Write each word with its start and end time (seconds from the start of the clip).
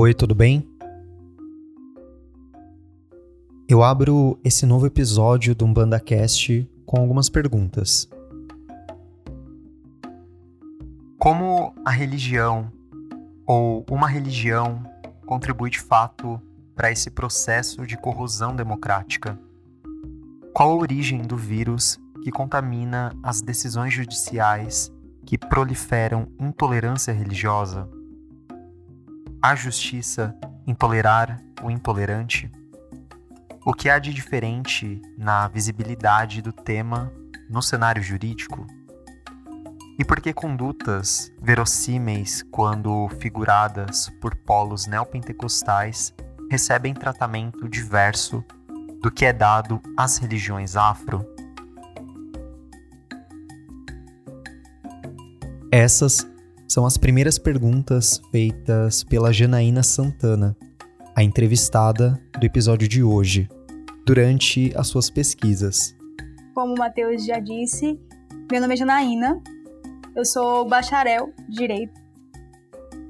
Oi, 0.00 0.14
tudo 0.14 0.32
bem? 0.32 0.64
Eu 3.68 3.82
abro 3.82 4.38
esse 4.44 4.64
novo 4.64 4.86
episódio 4.86 5.56
do 5.56 5.64
UmbandaCast 5.64 6.70
com 6.86 7.00
algumas 7.00 7.28
perguntas. 7.28 8.08
Como 11.18 11.74
a 11.84 11.90
religião 11.90 12.70
ou 13.44 13.84
uma 13.90 14.06
religião 14.06 14.84
contribui 15.26 15.68
de 15.68 15.80
fato 15.80 16.40
para 16.76 16.92
esse 16.92 17.10
processo 17.10 17.84
de 17.84 17.96
corrosão 17.96 18.54
democrática? 18.54 19.36
Qual 20.54 20.70
a 20.70 20.76
origem 20.76 21.22
do 21.22 21.36
vírus 21.36 21.98
que 22.22 22.30
contamina 22.30 23.12
as 23.20 23.42
decisões 23.42 23.92
judiciais 23.92 24.92
que 25.26 25.36
proliferam 25.36 26.28
intolerância 26.38 27.12
religiosa? 27.12 27.97
Há 29.40 29.54
justiça 29.54 30.34
em 30.66 30.74
tolerar 30.74 31.40
o 31.62 31.70
intolerante? 31.70 32.50
O 33.64 33.72
que 33.72 33.88
há 33.88 34.00
de 34.00 34.12
diferente 34.12 35.00
na 35.16 35.46
visibilidade 35.46 36.42
do 36.42 36.52
tema 36.52 37.12
no 37.48 37.62
cenário 37.62 38.02
jurídico? 38.02 38.66
E 39.96 40.04
por 40.04 40.20
que 40.20 40.32
condutas 40.32 41.32
verossímeis, 41.40 42.42
quando 42.50 43.08
figuradas 43.20 44.10
por 44.20 44.34
polos 44.34 44.88
neopentecostais, 44.88 46.12
recebem 46.50 46.92
tratamento 46.92 47.68
diverso 47.68 48.44
do 49.00 49.08
que 49.08 49.24
é 49.24 49.32
dado 49.32 49.80
às 49.96 50.18
religiões 50.18 50.74
afro? 50.74 51.24
Essas 55.70 56.26
são 56.68 56.84
as 56.84 56.98
primeiras 56.98 57.38
perguntas 57.38 58.20
feitas 58.30 59.02
pela 59.02 59.32
Janaína 59.32 59.82
Santana, 59.82 60.54
a 61.16 61.24
entrevistada 61.24 62.20
do 62.38 62.44
episódio 62.44 62.86
de 62.86 63.02
hoje, 63.02 63.48
durante 64.04 64.70
as 64.76 64.86
suas 64.86 65.08
pesquisas. 65.08 65.96
Como 66.54 66.74
o 66.74 66.78
Matheus 66.78 67.24
já 67.24 67.40
disse, 67.40 67.98
meu 68.52 68.60
nome 68.60 68.74
é 68.74 68.76
Janaína, 68.76 69.42
eu 70.14 70.24
sou 70.26 70.68
bacharel 70.68 71.32
de 71.48 71.56
Direito 71.56 72.08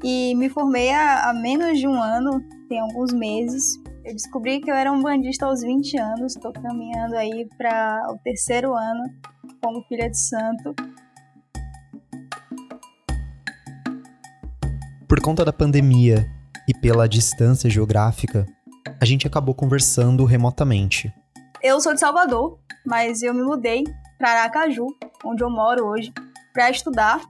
e 0.04 0.34
me 0.36 0.48
formei 0.48 0.92
há, 0.92 1.28
há 1.28 1.34
menos 1.34 1.80
de 1.80 1.88
um 1.88 2.00
ano, 2.00 2.40
tem 2.68 2.78
alguns 2.78 3.12
meses. 3.12 3.76
Eu 4.04 4.14
descobri 4.14 4.60
que 4.60 4.70
eu 4.70 4.74
era 4.74 4.92
um 4.92 5.02
bandista 5.02 5.46
aos 5.46 5.62
20 5.62 5.98
anos, 5.98 6.36
estou 6.36 6.52
caminhando 6.52 7.16
aí 7.16 7.48
para 7.58 8.06
o 8.12 8.18
terceiro 8.18 8.72
ano 8.74 9.02
como 9.60 9.82
filha 9.88 10.08
de 10.08 10.18
santo. 10.18 10.74
Por 15.08 15.22
conta 15.22 15.42
da 15.42 15.54
pandemia 15.54 16.30
e 16.68 16.74
pela 16.74 17.08
distância 17.08 17.70
geográfica, 17.70 18.44
a 19.00 19.06
gente 19.06 19.26
acabou 19.26 19.54
conversando 19.54 20.22
remotamente. 20.26 21.10
Eu 21.62 21.80
sou 21.80 21.94
de 21.94 22.00
Salvador, 22.00 22.58
mas 22.84 23.22
eu 23.22 23.32
me 23.32 23.42
mudei 23.42 23.84
para 24.18 24.32
Aracaju, 24.32 24.86
onde 25.24 25.42
eu 25.42 25.48
moro 25.48 25.86
hoje, 25.86 26.12
para 26.52 26.70
estudar. 26.70 27.22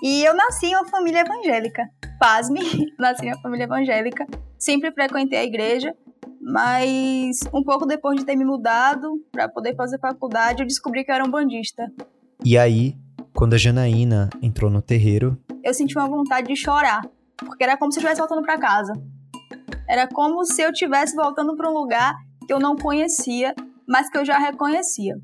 E 0.00 0.22
eu 0.22 0.36
nasci 0.36 0.66
em 0.66 0.76
uma 0.76 0.86
família 0.86 1.22
evangélica. 1.22 1.90
Pasme, 2.20 2.60
nasci 2.96 3.26
em 3.26 3.32
uma 3.32 3.42
família 3.42 3.64
evangélica. 3.64 4.24
Sempre 4.56 4.92
frequentei 4.92 5.40
a 5.40 5.44
igreja, 5.44 5.92
mas 6.40 7.40
um 7.52 7.64
pouco 7.64 7.86
depois 7.86 8.20
de 8.20 8.24
ter 8.24 8.36
me 8.36 8.44
mudado 8.44 9.20
para 9.32 9.48
poder 9.48 9.74
fazer 9.74 9.98
faculdade, 9.98 10.62
eu 10.62 10.66
descobri 10.66 11.02
que 11.02 11.10
eu 11.10 11.16
era 11.16 11.24
um 11.24 11.30
bandista. 11.30 11.90
E 12.44 12.56
aí, 12.56 12.96
quando 13.34 13.54
a 13.54 13.58
Janaína 13.58 14.30
entrou 14.40 14.70
no 14.70 14.80
terreiro, 14.80 15.36
eu 15.62 15.74
senti 15.74 15.96
uma 15.96 16.08
vontade 16.08 16.48
de 16.48 16.56
chorar, 16.56 17.02
porque 17.36 17.64
era 17.64 17.76
como 17.76 17.92
se 17.92 17.98
eu 17.98 18.00
estivesse 18.00 18.20
voltando 18.20 18.42
para 18.42 18.58
casa. 18.58 18.92
Era 19.88 20.06
como 20.06 20.44
se 20.44 20.62
eu 20.62 20.70
estivesse 20.70 21.14
voltando 21.14 21.56
para 21.56 21.68
um 21.68 21.74
lugar 21.74 22.14
que 22.46 22.52
eu 22.52 22.60
não 22.60 22.76
conhecia, 22.76 23.54
mas 23.86 24.08
que 24.08 24.18
eu 24.18 24.24
já 24.24 24.38
reconhecia. 24.38 25.16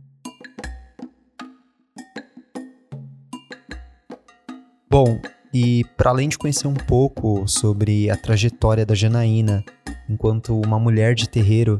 Bom, 4.88 5.20
e 5.52 5.84
para 5.96 6.10
além 6.10 6.28
de 6.28 6.38
conhecer 6.38 6.66
um 6.66 6.74
pouco 6.74 7.46
sobre 7.46 8.10
a 8.10 8.16
trajetória 8.16 8.84
da 8.84 8.94
Janaína 8.94 9.64
enquanto 10.08 10.60
uma 10.60 10.78
mulher 10.78 11.14
de 11.14 11.28
terreiro, 11.28 11.78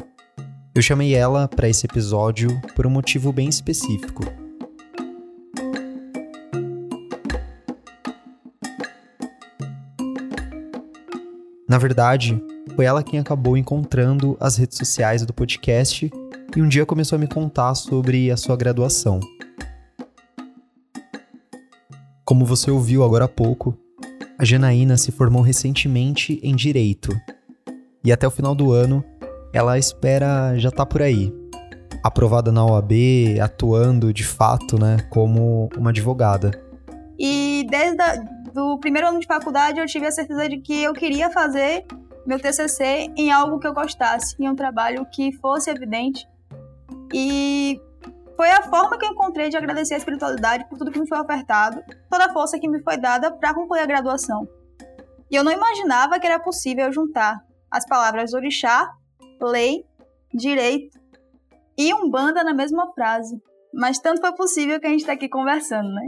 eu 0.74 0.82
chamei 0.82 1.14
ela 1.14 1.48
para 1.48 1.68
esse 1.68 1.86
episódio 1.86 2.60
por 2.74 2.86
um 2.86 2.90
motivo 2.90 3.32
bem 3.32 3.48
específico. 3.48 4.45
Na 11.76 11.78
verdade, 11.78 12.42
foi 12.75 12.87
ela 12.87 13.03
quem 13.03 13.20
acabou 13.20 13.54
encontrando 13.54 14.34
as 14.41 14.56
redes 14.56 14.78
sociais 14.78 15.26
do 15.26 15.34
podcast 15.34 16.10
e 16.56 16.62
um 16.62 16.66
dia 16.66 16.87
começou 16.87 17.16
a 17.16 17.19
me 17.19 17.26
contar 17.26 17.75
sobre 17.75 18.31
a 18.31 18.37
sua 18.38 18.56
graduação. 18.56 19.20
Como 22.25 22.47
você 22.47 22.70
ouviu 22.70 23.04
agora 23.04 23.26
há 23.26 23.28
pouco, 23.28 23.76
a 24.38 24.42
Janaína 24.42 24.97
se 24.97 25.12
formou 25.12 25.42
recentemente 25.42 26.41
em 26.42 26.56
Direito 26.56 27.15
e 28.03 28.10
até 28.10 28.26
o 28.26 28.31
final 28.31 28.54
do 28.54 28.72
ano 28.72 29.04
ela 29.53 29.78
espera 29.78 30.56
já 30.56 30.70
estar 30.70 30.86
tá 30.86 30.86
por 30.86 31.03
aí, 31.03 31.31
aprovada 32.03 32.50
na 32.50 32.65
OAB, 32.65 33.38
atuando 33.38 34.15
de 34.15 34.25
fato, 34.25 34.81
né, 34.81 34.97
como 35.10 35.69
uma 35.76 35.91
advogada. 35.91 36.59
E 37.19 37.66
desde 37.69 38.03
o 38.56 38.78
primeiro 38.78 39.08
ano 39.08 39.20
de 39.20 39.26
faculdade 39.26 39.78
eu 39.78 39.86
tive 39.86 40.06
a 40.06 40.12
certeza 40.12 40.48
de 40.48 40.58
que 40.58 40.82
eu 40.82 40.92
queria 40.92 41.30
fazer 41.30 41.84
meu 42.26 42.40
TCC 42.40 43.12
em 43.16 43.30
algo 43.30 43.58
que 43.58 43.66
eu 43.66 43.72
gostasse, 43.72 44.34
em 44.38 44.48
um 44.48 44.56
trabalho 44.56 45.06
que 45.06 45.32
fosse 45.38 45.70
evidente. 45.70 46.28
E 47.14 47.80
foi 48.36 48.50
a 48.50 48.62
forma 48.62 48.98
que 48.98 49.04
eu 49.04 49.10
encontrei 49.10 49.48
de 49.48 49.56
agradecer 49.56 49.94
a 49.94 49.98
espiritualidade 49.98 50.68
por 50.68 50.76
tudo 50.76 50.90
que 50.90 50.98
me 50.98 51.08
foi 51.08 51.18
ofertado, 51.18 51.82
toda 52.10 52.26
a 52.26 52.32
força 52.32 52.58
que 52.58 52.68
me 52.68 52.82
foi 52.82 52.96
dada 52.96 53.30
para 53.30 53.54
concluir 53.54 53.80
a 53.80 53.86
graduação. 53.86 54.46
E 55.30 55.36
eu 55.36 55.44
não 55.44 55.52
imaginava 55.52 56.18
que 56.18 56.26
era 56.26 56.38
possível 56.38 56.92
juntar 56.92 57.40
as 57.70 57.86
palavras 57.86 58.34
orixá, 58.34 58.92
lei, 59.40 59.84
direito 60.32 60.98
e 61.78 61.92
umbanda 61.94 62.42
na 62.42 62.54
mesma 62.54 62.92
frase. 62.92 63.40
Mas 63.72 63.98
tanto 63.98 64.20
foi 64.20 64.34
possível 64.34 64.80
que 64.80 64.86
a 64.86 64.90
gente 64.90 65.00
está 65.00 65.12
aqui 65.12 65.28
conversando, 65.28 65.92
né? 65.92 66.06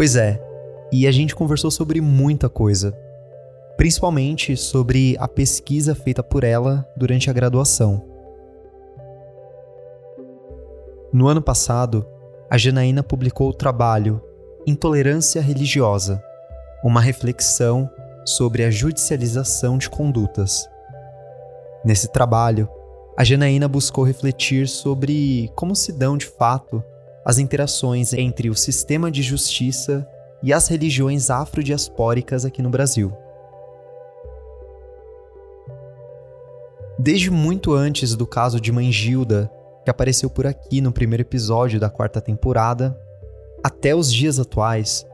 Pois 0.00 0.16
é, 0.16 0.42
e 0.90 1.06
a 1.06 1.12
gente 1.12 1.36
conversou 1.36 1.70
sobre 1.70 2.00
muita 2.00 2.48
coisa, 2.48 2.96
principalmente 3.76 4.56
sobre 4.56 5.14
a 5.20 5.28
pesquisa 5.28 5.94
feita 5.94 6.22
por 6.22 6.42
ela 6.42 6.88
durante 6.96 7.28
a 7.28 7.34
graduação. 7.34 8.02
No 11.12 11.28
ano 11.28 11.42
passado, 11.42 12.06
a 12.48 12.56
Janaína 12.56 13.02
publicou 13.02 13.50
o 13.50 13.52
trabalho 13.52 14.22
Intolerância 14.66 15.42
Religiosa 15.42 16.24
uma 16.82 17.02
reflexão 17.02 17.86
sobre 18.24 18.64
a 18.64 18.70
judicialização 18.70 19.76
de 19.76 19.90
condutas. 19.90 20.66
Nesse 21.84 22.10
trabalho, 22.10 22.66
a 23.18 23.22
Janaína 23.22 23.68
buscou 23.68 24.02
refletir 24.02 24.66
sobre 24.66 25.52
como 25.54 25.76
se 25.76 25.92
dão 25.92 26.16
de 26.16 26.24
fato 26.24 26.82
as 27.24 27.38
interações 27.38 28.12
entre 28.12 28.48
o 28.48 28.54
sistema 28.54 29.10
de 29.10 29.22
justiça 29.22 30.06
e 30.42 30.52
as 30.52 30.68
religiões 30.68 31.30
afrodiaspóricas 31.30 32.44
aqui 32.44 32.62
no 32.62 32.70
Brasil. 32.70 33.12
Desde 36.98 37.30
muito 37.30 37.72
antes 37.72 38.14
do 38.14 38.26
caso 38.26 38.60
de 38.60 38.72
Mãe 38.72 38.90
Gilda, 38.90 39.50
que 39.84 39.90
apareceu 39.90 40.28
por 40.28 40.46
aqui 40.46 40.80
no 40.80 40.92
primeiro 40.92 41.22
episódio 41.22 41.80
da 41.80 41.88
quarta 41.88 42.20
temporada, 42.20 42.98
até 43.62 43.94
os 43.94 44.12
dias 44.12 44.38
atuais, 44.38 45.06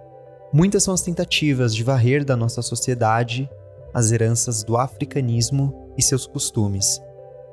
muitas 0.52 0.82
são 0.82 0.94
as 0.94 1.02
tentativas 1.02 1.74
de 1.74 1.82
varrer 1.82 2.24
da 2.24 2.36
nossa 2.36 2.62
sociedade 2.62 3.48
as 3.94 4.12
heranças 4.12 4.62
do 4.62 4.76
africanismo 4.76 5.92
e 5.96 6.02
seus 6.02 6.26
costumes, 6.26 7.00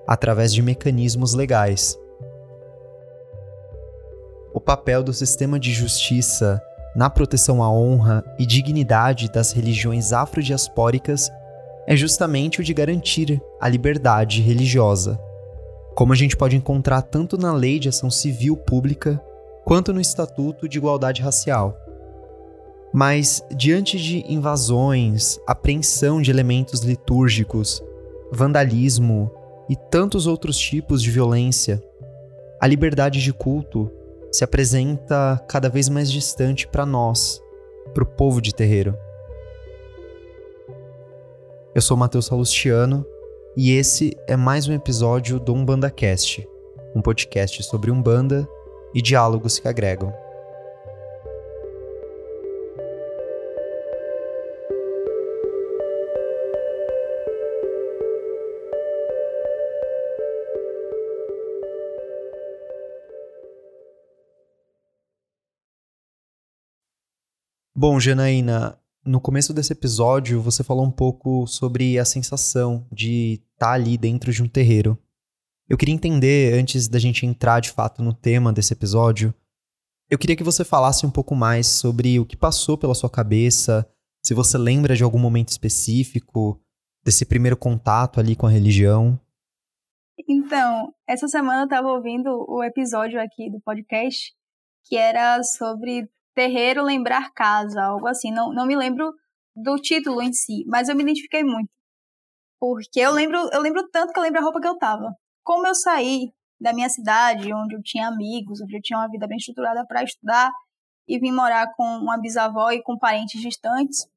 através 0.06 0.54
de 0.54 0.62
mecanismos 0.62 1.34
legais 1.34 1.98
o 4.54 4.60
papel 4.60 5.02
do 5.02 5.12
sistema 5.12 5.60
de 5.60 5.74
justiça 5.74 6.62
na 6.96 7.10
proteção 7.10 7.64
à 7.64 7.72
honra 7.72 8.24
e 8.38 8.46
dignidade 8.46 9.32
das 9.32 9.52
religiões 9.52 10.14
afrodiaspóricas 10.14 11.32
é 11.88 11.96
justamente 11.96 12.62
o 12.62 12.64
de 12.64 12.74
garantir 12.74 13.42
a 13.60 13.68
liberdade 13.68 14.42
religiosa, 14.42 15.20
como 15.96 16.14
a 16.14 16.16
gente 16.16 16.38
pode 16.38 16.56
encontrar 16.56 17.02
tanto 17.02 17.36
na 17.36 17.52
Lei 17.52 17.80
de 17.80 17.90
Ação 17.90 18.12
Civil 18.12 18.56
Pública 18.56 19.20
quanto 19.66 19.92
no 19.92 20.00
Estatuto 20.00 20.70
de 20.70 20.78
Igualdade 20.78 21.22
Racial. 21.22 21.76
Mas, 22.94 23.44
diante 23.56 23.98
de 23.98 24.24
invasões, 24.32 25.40
apreensão 25.48 26.22
de 26.22 26.30
elementos 26.30 26.82
litúrgicos, 26.82 27.82
vandalismo 28.32 29.32
e 29.68 29.76
tantos 29.76 30.28
outros 30.28 30.60
tipos 30.60 31.02
de 31.02 31.10
violência, 31.10 31.84
a 32.62 32.68
liberdade 32.68 33.20
de 33.20 33.34
culto 33.34 33.92
se 34.33 34.44
apresenta 34.44 35.39
cada 35.47 35.69
vez 35.69 35.88
mais 35.88 36.12
distante 36.12 36.68
para 36.68 36.88
nós, 36.88 37.39
para 37.94 38.03
o 38.03 38.07
povo 38.07 38.41
de 38.41 38.53
terreiro. 38.53 38.97
Eu 41.75 41.81
sou 41.81 41.95
Matheus 41.95 42.25
Salustiano 42.25 43.06
e 43.56 43.77
esse 43.77 44.18
é 44.27 44.35
mais 44.35 44.68
um 44.68 44.74
episódio 44.74 45.39
do 45.39 45.53
Umbanda 45.53 45.91
Cast, 45.91 46.47
um 46.95 47.01
podcast 47.01 47.62
sobre 47.62 47.91
Umbanda 47.91 48.50
e 48.91 49.03
diálogos 49.03 49.59
que 49.59 49.68
agregam. 49.68 50.12
Bom, 67.85 68.00
Janaína, 68.00 68.80
no 69.06 69.19
começo 69.19 69.53
desse 69.53 69.74
episódio 69.74 70.39
você 70.39 70.63
falou 70.63 70.85
um 70.85 70.89
pouco 70.89 71.45
sobre 71.45 72.00
a 72.00 72.06
sensação 72.06 72.88
de 72.89 73.41
estar 73.56 73.65
tá 73.65 73.71
ali 73.74 73.97
dentro 73.97 74.31
de 74.31 74.41
um 74.41 74.47
terreiro. 74.47 74.97
Eu 75.68 75.77
queria 75.77 75.94
entender, 75.94 76.57
antes 76.57 76.88
da 76.88 76.97
gente 76.97 77.25
entrar 77.25 77.59
de 77.59 77.69
fato 77.69 78.01
no 78.01 78.13
tema 78.13 78.53
desse 78.53 78.71
episódio, 78.71 79.33
eu 80.09 80.18
queria 80.18 80.38
que 80.38 80.45
você 80.45 80.63
falasse 80.63 81.06
um 81.06 81.12
pouco 81.12 81.35
mais 81.35 81.68
sobre 81.68 82.18
o 82.21 82.25
que 82.25 82.38
passou 82.38 82.77
pela 82.77 82.95
sua 82.95 83.09
cabeça, 83.09 83.85
se 84.25 84.33
você 84.33 84.57
lembra 84.57 84.95
de 84.95 85.03
algum 85.03 85.19
momento 85.19 85.50
específico, 85.50 86.63
desse 87.03 87.25
primeiro 87.25 87.57
contato 87.57 88.18
ali 88.18 88.33
com 88.33 88.47
a 88.47 88.50
religião. 88.50 89.19
Então, 90.25 90.94
essa 91.06 91.27
semana 91.27 91.63
eu 91.63 91.65
estava 91.65 91.89
ouvindo 91.89 92.45
o 92.47 92.63
episódio 92.63 93.19
aqui 93.19 93.51
do 93.51 93.59
podcast 93.59 94.31
que 94.85 94.97
era 94.97 95.41
sobre 95.44 96.09
terreiro 96.33 96.83
lembrar 96.83 97.31
casa, 97.33 97.81
algo 97.83 98.07
assim. 98.07 98.31
Não, 98.31 98.53
não 98.53 98.65
me 98.65 98.75
lembro 98.75 99.13
do 99.56 99.75
título 99.77 100.21
em 100.21 100.33
si, 100.33 100.63
mas 100.68 100.89
eu 100.89 100.95
me 100.95 101.03
identifiquei 101.03 101.44
muito. 101.44 101.69
Porque 102.59 103.00
eu 103.00 103.12
lembro, 103.12 103.38
eu 103.51 103.62
lembro 103.62 103.88
tanto 103.89 104.13
que 104.13 104.19
eu 104.19 104.24
lembro 104.24 104.39
a 104.39 104.44
roupa 104.44 104.62
que 104.62 104.68
eu 104.68 104.77
tava. 104.77 105.13
Como 105.44 105.68
eu 105.68 105.75
saí 105.75 106.31
da 106.59 106.74
minha 106.74 106.89
cidade, 106.89 107.53
onde 107.53 107.75
eu 107.75 107.81
tinha 107.83 108.07
amigos, 108.07 108.62
onde 108.62 108.77
eu 108.77 108.81
tinha 108.81 108.97
uma 109.00 109.09
vida 109.09 109.27
bem 109.27 109.38
estruturada 109.38 109.85
para 109.85 110.03
estudar, 110.03 110.50
e 111.07 111.19
vim 111.19 111.31
morar 111.31 111.74
com 111.75 111.83
uma 111.83 112.18
bisavó 112.18 112.71
e 112.71 112.81
com 112.81 112.97
parentes 112.97 113.41
distantes, 113.41 114.07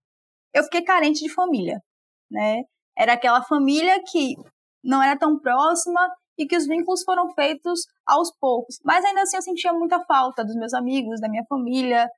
eu 0.55 0.63
fiquei 0.65 0.83
carente 0.83 1.25
de 1.25 1.33
família, 1.33 1.83
né? 2.31 2.63
Era 2.97 3.15
aquela 3.15 3.43
família 3.43 4.01
que 4.07 4.35
não 4.83 5.03
era 5.03 5.19
tão 5.19 5.39
próxima 5.39 6.01
e 6.39 6.47
que 6.47 6.57
os 6.57 6.67
vínculos 6.67 7.03
foram 7.03 7.33
feitos 7.35 7.81
aos 8.07 8.31
poucos. 8.39 8.79
Mas 8.85 9.05
ainda 9.05 9.23
assim 9.23 9.37
eu 9.37 9.43
sentia 9.43 9.73
muita 9.73 10.05
falta 10.05 10.45
dos 10.45 10.55
meus 10.57 10.75
amigos, 10.75 11.21
da 11.21 11.29
minha 11.29 11.45
família, 11.49 12.09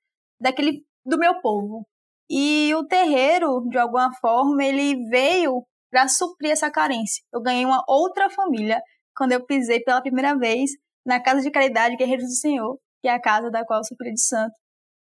daquele 0.40 0.84
do 1.04 1.18
meu 1.18 1.40
povo. 1.40 1.86
E 2.30 2.74
o 2.74 2.84
terreiro, 2.86 3.66
de 3.68 3.78
alguma 3.78 4.12
forma, 4.20 4.62
ele 4.62 5.08
veio 5.08 5.64
para 5.90 6.08
suprir 6.08 6.50
essa 6.50 6.70
carência. 6.70 7.22
Eu 7.32 7.40
ganhei 7.40 7.64
uma 7.64 7.82
outra 7.88 8.28
família 8.28 8.82
quando 9.16 9.32
eu 9.32 9.44
pisei 9.44 9.80
pela 9.80 10.02
primeira 10.02 10.36
vez 10.36 10.70
na 11.06 11.20
Casa 11.20 11.40
de 11.40 11.50
Caridade 11.50 11.96
Guerreiros 11.96 12.26
do 12.26 12.34
Senhor, 12.34 12.78
que 13.00 13.08
é 13.08 13.12
a 13.12 13.20
casa 13.20 13.50
da 13.50 13.64
qual 13.64 13.80
eu 13.80 13.84
sou 13.84 13.96
filha 13.96 14.12
de 14.12 14.20
santo. 14.22 14.52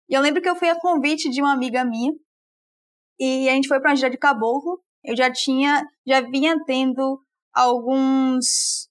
E 0.10 0.14
eu 0.14 0.22
lembro 0.22 0.42
que 0.42 0.50
eu 0.50 0.56
fui 0.56 0.69
a 0.69 0.80
convite 0.80 1.30
de 1.30 1.42
uma 1.42 1.52
amiga 1.52 1.84
minha, 1.84 2.14
e 3.19 3.50
a 3.50 3.54
gente 3.54 3.68
foi 3.68 3.80
para 3.80 3.92
uma 3.92 3.96
gira 3.96 4.10
de 4.10 4.18
caboclo. 4.18 4.80
Eu 5.04 5.16
já 5.16 5.31
tinha, 5.31 5.86
já 6.06 6.22
vinha 6.22 6.56
tendo 6.66 7.19
alguns 7.54 8.88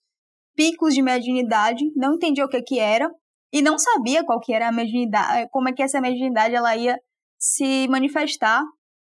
picos 0.57 0.95
de 0.95 1.03
mediunidade, 1.03 1.85
não 1.95 2.15
entendia 2.15 2.45
o 2.45 2.49
que 2.49 2.63
que 2.63 2.79
era 2.81 3.09
e 3.53 3.63
não 3.63 3.79
sabia 3.79 4.25
qual 4.25 4.41
que 4.41 4.53
era 4.53 4.69
a 4.69 4.73
mediunidade, 4.73 5.49
como 5.51 5.69
é 5.69 5.73
que 5.73 5.83
essa 5.83 6.01
mediunidade 6.01 6.55
ela 6.55 6.77
ia 6.77 6.99
se 7.39 7.87
manifestar. 7.89 8.63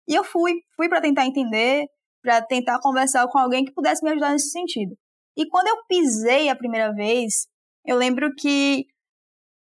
E 0.08 0.14
eu 0.14 0.25
fui, 0.25 0.61
fui 0.76 0.88
para 0.88 1.00
tentar 1.00 1.26
entender, 1.26 1.87
para 2.23 2.41
tentar 2.43 2.81
conversar 2.81 3.26
com 3.29 3.38
alguém 3.38 3.64
que 3.64 3.73
pudesse 3.73 4.02
me 4.02 4.11
ajudar 4.11 4.32
nesse 4.32 4.50
sentido. 4.50 4.97
E 5.37 5.47
quando 5.49 5.69
eu 5.69 5.85
pisei 5.87 6.49
a 6.49 6.56
primeira 6.56 6.93
vez, 6.93 7.47
eu 7.85 7.97
lembro 7.97 8.31
que 8.37 8.87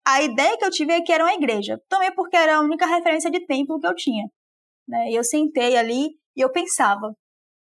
a 0.06 0.22
ideia 0.22 0.56
que 0.56 0.64
eu 0.64 0.70
tive 0.70 0.92
é 0.92 1.00
que 1.00 1.12
era 1.12 1.24
uma 1.24 1.34
igreja, 1.34 1.80
também 1.88 2.14
porque 2.14 2.36
era 2.36 2.56
a 2.56 2.60
única 2.60 2.86
referência 2.86 3.30
de 3.30 3.44
templo 3.44 3.80
que 3.80 3.86
eu 3.86 3.94
tinha. 3.94 4.24
Né? 4.88 5.10
E 5.10 5.14
eu 5.14 5.24
sentei 5.24 5.76
ali 5.76 6.10
e 6.36 6.40
eu 6.40 6.52
pensava, 6.52 7.12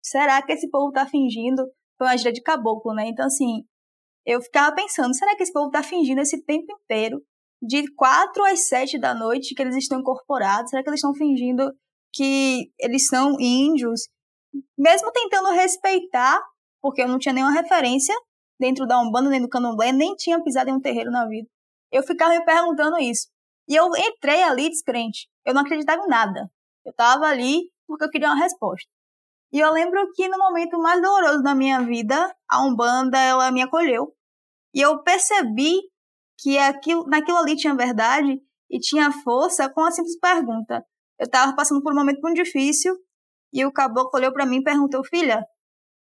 será 0.02 0.42
que 0.42 0.52
esse 0.52 0.68
povo 0.68 0.88
está 0.88 1.06
fingindo? 1.06 1.62
Foi 1.96 2.08
uma 2.08 2.16
gira 2.16 2.32
de 2.32 2.42
caboclo, 2.42 2.92
né? 2.94 3.06
Então, 3.06 3.26
assim, 3.26 3.64
eu 4.24 4.40
ficava 4.40 4.74
pensando, 4.74 5.14
será 5.14 5.36
que 5.36 5.42
esse 5.42 5.52
povo 5.52 5.66
está 5.66 5.82
fingindo 5.82 6.20
esse 6.20 6.42
tempo 6.44 6.66
inteiro, 6.72 7.20
de 7.60 7.84
quatro 7.94 8.44
às 8.44 8.66
sete 8.68 8.98
da 8.98 9.14
noite, 9.14 9.54
que 9.54 9.62
eles 9.62 9.76
estão 9.76 10.00
incorporados? 10.00 10.70
Será 10.70 10.82
que 10.82 10.88
eles 10.88 10.98
estão 10.98 11.14
fingindo 11.14 11.72
que 12.12 12.70
eles 12.78 13.06
são 13.06 13.36
índios? 13.40 14.08
Mesmo 14.76 15.10
tentando 15.12 15.50
respeitar, 15.50 16.40
porque 16.80 17.02
eu 17.02 17.08
não 17.08 17.18
tinha 17.18 17.32
nenhuma 17.32 17.52
referência 17.52 18.14
dentro 18.58 18.86
da 18.86 19.00
Umbanda, 19.00 19.30
nem 19.30 19.40
do 19.40 19.48
Candomblé, 19.48 19.92
nem 19.92 20.14
tinha 20.14 20.42
pisado 20.42 20.70
em 20.70 20.74
um 20.74 20.80
terreiro 20.80 21.10
na 21.10 21.26
vida. 21.26 21.48
Eu 21.90 22.02
ficava 22.02 22.32
me 22.34 22.44
perguntando 22.44 22.98
isso. 22.98 23.28
E 23.68 23.76
eu 23.76 23.88
entrei 23.96 24.42
ali 24.42 24.68
descrente. 24.68 25.28
Eu 25.44 25.54
não 25.54 25.62
acreditava 25.62 26.02
em 26.02 26.08
nada. 26.08 26.50
Eu 26.84 26.90
estava 26.90 27.26
ali 27.26 27.70
porque 27.86 28.04
eu 28.04 28.10
queria 28.10 28.28
uma 28.28 28.36
resposta. 28.42 28.88
E 29.52 29.58
eu 29.58 29.70
lembro 29.70 30.10
que 30.14 30.28
no 30.28 30.38
momento 30.38 30.78
mais 30.78 31.00
doloroso 31.02 31.42
da 31.42 31.54
minha 31.54 31.80
vida, 31.82 32.34
a 32.48 32.64
Umbanda, 32.64 33.18
ela 33.18 33.50
me 33.50 33.62
acolheu. 33.62 34.14
E 34.74 34.80
eu 34.80 35.02
percebi 35.02 35.78
que 36.38 36.56
aquilo, 36.56 37.06
naquilo 37.06 37.36
ali 37.36 37.54
tinha 37.54 37.74
verdade 37.74 38.40
e 38.70 38.78
tinha 38.78 39.12
força 39.12 39.68
com 39.68 39.84
a 39.84 39.90
simples 39.90 40.18
pergunta. 40.18 40.82
Eu 41.18 41.26
estava 41.26 41.54
passando 41.54 41.82
por 41.82 41.92
um 41.92 41.96
momento 41.96 42.20
muito 42.22 42.42
difícil 42.42 42.96
e 43.52 43.66
o 43.66 43.72
caboclo 43.72 44.18
olhou 44.18 44.32
para 44.32 44.46
mim 44.46 44.56
e 44.56 44.64
perguntou: 44.64 45.04
Filha, 45.04 45.44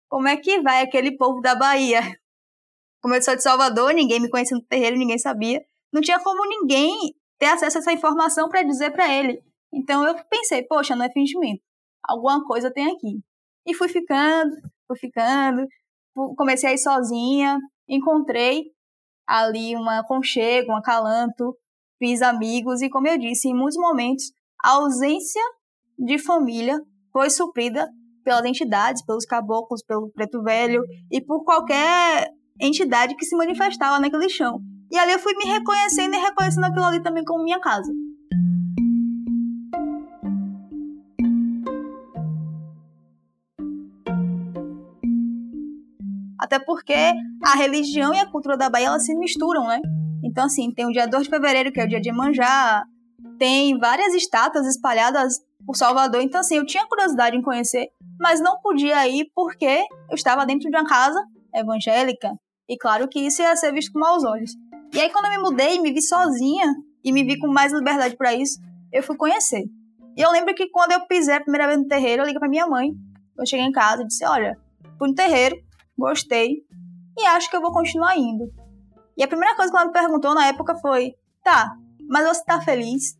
como 0.09 0.27
é 0.27 0.37
que 0.39 0.63
vai 0.63 0.83
aquele 0.83 1.17
povo 1.17 1.41
da 1.41 1.55
Bahia? 1.55 2.01
Como 3.03 3.15
eu 3.15 3.23
sou 3.23 3.37
de 3.37 3.43
Salvador, 3.43 3.93
ninguém 3.93 4.19
me 4.19 4.31
conhecia 4.31 4.57
no 4.57 4.65
terreiro, 4.65 4.97
ninguém 4.97 5.19
sabia. 5.19 5.61
Não 5.93 6.01
tinha 6.01 6.19
como 6.19 6.49
ninguém 6.49 7.15
ter 7.39 7.49
acesso 7.49 7.77
a 7.77 7.81
essa 7.81 7.93
informação 7.93 8.49
para 8.49 8.63
dizer 8.63 8.93
para 8.93 9.13
ele. 9.13 9.45
Então 9.71 10.07
eu 10.07 10.15
pensei: 10.25 10.63
Poxa, 10.63 10.97
não 10.97 11.05
é 11.05 11.13
fingimento. 11.13 11.63
Alguma 12.03 12.43
coisa 12.47 12.73
tem 12.73 12.91
aqui. 12.91 13.23
E 13.67 13.75
fui 13.75 13.89
ficando, 13.89 14.55
fui 14.87 14.99
ficando, 14.99 15.67
comecei 16.37 16.71
a 16.71 16.73
ir 16.73 16.79
sozinha, 16.79 17.59
encontrei 17.89 18.65
ali 19.27 19.75
uma 19.75 20.01
aconchego, 20.01 20.73
um 20.73 20.77
acalanto, 20.77 21.57
fiz 21.99 22.23
amigos 22.23 22.83
e, 22.83 22.91
como 22.91 23.09
eu 23.09 23.19
disse, 23.19 23.49
em 23.49 23.55
muitos 23.55 23.79
momentos, 23.79 24.33
a 24.63 24.73
ausência 24.73 25.43
de 25.99 26.19
família 26.19 26.79
foi 27.13 27.31
suprida 27.31 27.89
pelas 28.25 28.45
entidades, 28.45 29.05
pelos 29.05 29.25
caboclos, 29.25 29.83
pelo 29.85 30.11
preto 30.11 30.43
velho 30.43 30.83
e 31.11 31.23
por 31.23 31.45
qualquer 31.45 32.31
entidade 32.61 33.15
que 33.17 33.25
se 33.25 33.37
manifestava 33.37 34.01
naquele 34.01 34.29
chão. 34.29 34.59
E 34.91 34.99
ali 34.99 35.13
eu 35.13 35.19
fui 35.19 35.35
me 35.35 35.45
reconhecendo 35.45 36.15
e 36.15 36.19
reconhecendo 36.19 36.65
aquilo 36.65 36.85
ali 36.85 37.03
também 37.03 37.25
como 37.25 37.45
minha 37.45 37.61
casa. 37.61 37.93
Até 46.45 46.59
porque 46.59 46.93
a 47.43 47.57
religião 47.57 48.13
e 48.13 48.19
a 48.19 48.27
cultura 48.27 48.55
da 48.55 48.69
Bahia 48.69 48.89
elas 48.89 49.07
se 49.07 49.15
misturam, 49.15 49.67
né? 49.67 49.81
Então, 50.23 50.45
assim, 50.45 50.71
tem 50.71 50.85
o 50.85 50.93
dia 50.93 51.07
2 51.07 51.25
de 51.25 51.31
fevereiro, 51.31 51.73
que 51.73 51.81
é 51.81 51.85
o 51.85 51.89
dia 51.89 52.03
de 52.03 52.13
Manjá, 52.13 52.85
tem 53.39 53.79
várias 53.79 54.13
estátuas 54.13 54.67
espalhadas 54.67 55.41
por 55.65 55.75
Salvador. 55.75 56.21
Então, 56.21 56.43
assim, 56.43 56.57
eu 56.57 56.67
tinha 56.67 56.87
curiosidade 56.87 57.35
em 57.35 57.41
conhecer, 57.41 57.89
mas 58.21 58.43
não 58.43 58.61
podia 58.61 59.09
ir 59.09 59.31
porque 59.35 59.87
eu 60.11 60.15
estava 60.15 60.45
dentro 60.45 60.71
de 60.71 60.77
uma 60.77 60.87
casa 60.87 61.19
evangélica. 61.55 62.35
E 62.69 62.77
claro 62.77 63.09
que 63.09 63.21
isso 63.21 63.41
ia 63.41 63.57
ser 63.57 63.73
visto 63.73 63.91
com 63.95 63.99
maus 63.99 64.23
olhos. 64.23 64.53
E 64.93 65.01
aí, 65.01 65.09
quando 65.09 65.25
eu 65.25 65.31
me 65.31 65.39
mudei, 65.39 65.81
me 65.81 65.95
vi 65.95 66.03
sozinha 66.03 66.75
e 67.03 67.11
me 67.11 67.25
vi 67.25 67.39
com 67.39 67.49
mais 67.49 67.73
liberdade 67.73 68.19
para 68.19 68.35
isso, 68.35 68.61
eu 68.93 69.03
fui 69.03 69.17
conhecer. 69.17 69.65
E 70.15 70.21
eu 70.21 70.31
lembro 70.31 70.55
que 70.55 70.69
quando 70.69 70.93
eu 70.93 71.07
pisei 71.07 71.37
a 71.37 71.41
primeira 71.41 71.67
vez 71.67 71.79
no 71.79 71.89
terreiro, 71.89 72.21
eu 72.21 72.27
liguei 72.27 72.39
pra 72.39 72.51
minha 72.51 72.67
mãe. 72.67 72.91
Eu 73.39 73.47
cheguei 73.47 73.65
em 73.65 73.73
casa 73.73 74.03
e 74.03 74.07
disse: 74.07 74.27
Olha, 74.27 74.59
fui 74.99 75.09
no 75.09 75.15
terreiro, 75.15 75.57
gostei 75.99 76.63
e 77.17 77.27
acho 77.27 77.49
que 77.51 77.57
eu 77.57 77.61
vou 77.61 77.73
continuar 77.73 78.17
indo. 78.17 78.53
E 79.17 79.23
a 79.23 79.29
primeira 79.29 79.55
coisa 79.55 79.71
que 79.71 79.77
ela 79.77 79.87
me 79.87 79.93
perguntou 79.93 80.35
na 80.35 80.47
época 80.47 80.75
foi: 80.77 81.15
tá, 81.43 81.77
mas 82.09 82.27
você 82.27 82.45
tá 82.45 82.61
feliz? 82.61 83.17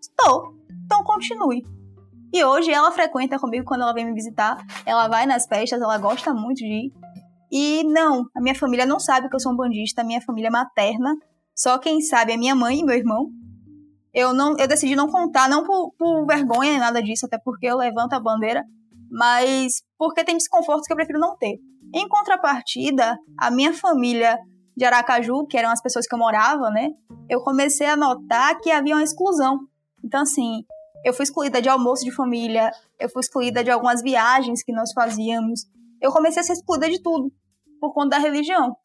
Estou, 0.00 0.54
então 0.84 1.02
continue. 1.04 1.62
E 2.32 2.44
hoje 2.44 2.72
ela 2.72 2.90
frequenta 2.90 3.38
comigo 3.38 3.64
quando 3.64 3.82
ela 3.82 3.94
vem 3.94 4.06
me 4.06 4.12
visitar, 4.12 4.56
ela 4.84 5.06
vai 5.06 5.24
nas 5.24 5.46
festas, 5.46 5.80
ela 5.80 5.98
gosta 5.98 6.34
muito 6.34 6.58
de 6.58 6.66
ir. 6.66 6.92
E 7.50 7.84
não, 7.84 8.26
a 8.36 8.40
minha 8.40 8.54
família 8.54 8.84
não 8.84 8.98
sabe 8.98 9.28
que 9.28 9.36
eu 9.36 9.40
sou 9.40 9.52
um 9.52 9.56
bandista, 9.56 10.00
a 10.00 10.04
minha 10.04 10.20
família 10.20 10.50
materna, 10.50 11.14
só 11.54 11.78
quem 11.78 12.00
sabe 12.00 12.32
é 12.32 12.36
minha 12.36 12.54
mãe 12.54 12.80
e 12.80 12.84
meu 12.84 12.96
irmão. 12.96 13.30
Eu 14.12 14.32
não, 14.32 14.56
eu 14.58 14.66
decidi 14.66 14.96
não 14.96 15.08
contar, 15.08 15.48
não 15.48 15.64
por, 15.64 15.92
por 15.96 16.26
vergonha 16.26 16.70
nem 16.70 16.80
nada 16.80 17.00
disso, 17.00 17.26
até 17.26 17.38
porque 17.38 17.66
eu 17.66 17.76
levanto 17.76 18.12
a 18.14 18.20
bandeira, 18.20 18.64
mas 19.10 19.82
porque 20.04 20.22
tem 20.22 20.36
desconfortos 20.36 20.86
que 20.86 20.92
eu 20.92 20.96
prefiro 20.96 21.18
não 21.18 21.34
ter. 21.34 21.58
Em 21.94 22.06
contrapartida, 22.06 23.16
a 23.38 23.50
minha 23.50 23.72
família 23.72 24.38
de 24.76 24.84
Aracaju, 24.84 25.46
que 25.46 25.56
eram 25.56 25.70
as 25.70 25.80
pessoas 25.80 26.06
que 26.06 26.14
eu 26.14 26.18
morava, 26.18 26.68
né? 26.70 26.90
Eu 27.26 27.40
comecei 27.40 27.86
a 27.86 27.96
notar 27.96 28.60
que 28.60 28.70
havia 28.70 28.94
uma 28.94 29.02
exclusão. 29.02 29.60
Então, 30.04 30.20
assim, 30.20 30.62
eu 31.06 31.14
fui 31.14 31.22
excluída 31.22 31.62
de 31.62 31.70
almoço 31.70 32.04
de 32.04 32.10
família, 32.10 32.70
eu 33.00 33.08
fui 33.08 33.20
excluída 33.20 33.64
de 33.64 33.70
algumas 33.70 34.02
viagens 34.02 34.62
que 34.62 34.74
nós 34.74 34.92
fazíamos. 34.92 35.62
Eu 36.02 36.12
comecei 36.12 36.42
a 36.42 36.44
ser 36.44 36.52
excluída 36.52 36.90
de 36.90 37.00
tudo, 37.02 37.32
por 37.80 37.94
conta 37.94 38.10
da 38.10 38.18
religião. 38.18 38.76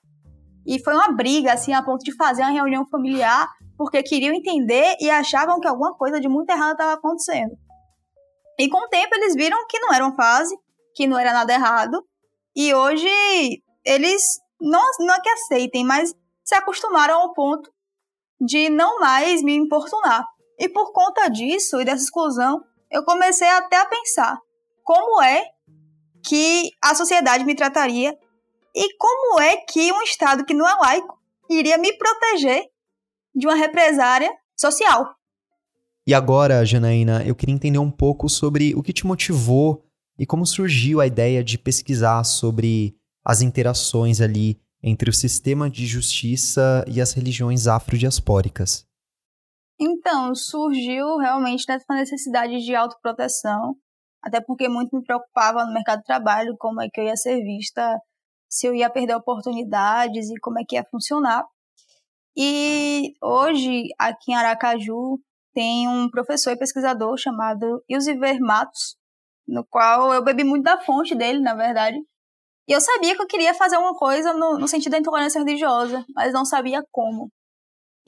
E 0.65 0.81
foi 0.81 0.93
uma 0.93 1.11
briga, 1.11 1.51
assim, 1.51 1.73
a 1.73 1.83
ponto 1.83 2.01
de 2.01 2.15
fazer 2.15 2.43
uma 2.43 2.51
reunião 2.51 2.88
familiar, 2.88 3.49
porque 3.77 4.01
queriam 4.03 4.33
entender 4.33 4.95
e 5.01 5.09
achavam 5.09 5.59
que 5.59 5.67
alguma 5.67 5.93
coisa 5.97 6.17
de 6.21 6.29
muito 6.29 6.49
errado 6.49 6.73
estava 6.73 6.93
acontecendo. 6.93 7.57
E 8.57 8.69
com 8.69 8.85
o 8.85 8.88
tempo 8.88 9.15
eles 9.15 9.35
viram 9.35 9.67
que 9.67 9.79
não 9.79 9.93
era 9.93 10.05
uma 10.05 10.15
fase, 10.15 10.55
que 10.96 11.08
não 11.08 11.17
era 11.17 11.34
nada 11.34 11.53
errado, 11.53 12.03
e 12.55 12.74
hoje 12.74 13.10
eles 13.86 14.22
não, 14.60 14.81
não 15.00 15.13
é 15.13 15.22
que 15.22 15.29
aceitem, 15.29 15.86
mas 15.86 16.13
se 16.43 16.55
acostumaram 16.55 17.22
ao 17.22 17.34
ponto 17.34 17.72
de 18.39 18.69
não 18.69 19.00
mais 19.00 19.41
me 19.41 19.53
importunar. 19.55 20.25
E 20.58 20.67
por 20.67 20.91
conta 20.91 21.29
disso 21.29 21.79
e 21.79 21.86
dessa 21.86 22.03
exclusão, 22.03 22.62
eu 22.91 23.03
comecei 23.03 23.48
até 23.48 23.77
a 23.77 23.86
pensar 23.86 24.38
como 24.84 25.22
é 25.22 25.46
que 26.25 26.72
a 26.84 26.96
sociedade 26.96 27.46
me 27.46 27.55
trataria 27.55 28.17
e 28.75 28.98
como 28.98 29.39
é 29.39 29.58
que 29.58 29.91
um 29.91 30.01
Estado 30.01 30.46
que 30.46 30.53
não 30.53 30.67
é 30.67 30.74
laico 30.75 31.17
iria 31.50 31.77
me 31.77 31.93
proteger 31.93 32.65
de 33.34 33.48
uma 33.48 33.55
represária 33.55 34.29
social. 34.55 35.15
E 36.05 36.13
agora, 36.13 36.65
Janaína, 36.65 37.24
eu 37.25 37.36
queria 37.36 37.53
entender 37.53 37.79
um 37.79 37.91
pouco 37.91 38.27
sobre 38.27 38.74
o 38.75 38.81
que 38.81 38.91
te 38.91 39.05
motivou 39.05 39.86
e 40.19 40.25
como 40.25 40.45
surgiu 40.45 40.99
a 40.99 41.07
ideia 41.07 41.41
de 41.41 41.57
pesquisar 41.57 42.25
sobre 42.25 42.93
as 43.23 43.41
interações 43.41 44.19
ali 44.19 44.59
entre 44.83 45.09
o 45.09 45.13
sistema 45.13 45.69
de 45.69 45.85
justiça 45.85 46.83
e 46.88 46.99
as 46.99 47.13
religiões 47.13 47.67
afrodiaspóricas. 47.67 48.85
Então, 49.79 50.35
surgiu 50.35 51.17
realmente 51.17 51.65
dessa 51.65 51.93
necessidade 51.93 52.59
de 52.59 52.75
autoproteção, 52.75 53.75
até 54.21 54.41
porque 54.41 54.67
muito 54.67 54.93
me 54.93 55.03
preocupava 55.03 55.65
no 55.65 55.73
mercado 55.73 55.99
de 55.99 56.05
trabalho 56.05 56.55
como 56.59 56.81
é 56.81 56.89
que 56.91 56.99
eu 56.99 57.05
ia 57.05 57.15
ser 57.15 57.41
vista, 57.41 57.97
se 58.49 58.67
eu 58.67 58.75
ia 58.75 58.89
perder 58.89 59.15
oportunidades 59.15 60.29
e 60.29 60.39
como 60.41 60.59
é 60.59 60.63
que 60.67 60.75
ia 60.75 60.85
funcionar. 60.91 61.45
E 62.35 63.13
hoje, 63.23 63.88
aqui 63.97 64.31
em 64.31 64.35
Aracaju, 64.35 65.19
tem 65.53 65.88
um 65.88 66.09
professor 66.09 66.51
e 66.51 66.57
pesquisador 66.57 67.17
chamado 67.17 67.81
Ilziver 67.88 68.39
Matos, 68.39 68.98
no 69.49 69.65
qual 69.65 70.13
eu 70.13 70.23
bebi 70.23 70.43
muito 70.43 70.63
da 70.63 70.79
fonte 70.79 71.15
dele, 71.15 71.39
na 71.39 71.55
verdade. 71.55 71.97
E 72.67 72.71
eu 72.71 72.79
sabia 72.79 73.15
que 73.15 73.21
eu 73.21 73.27
queria 73.27 73.53
fazer 73.53 73.77
uma 73.77 73.95
coisa 73.95 74.31
no, 74.33 74.59
no 74.59 74.67
sentido 74.67 74.91
da 74.91 74.99
intolerância 74.99 75.39
religiosa, 75.39 76.05
mas 76.15 76.31
não 76.31 76.45
sabia 76.45 76.83
como. 76.91 77.31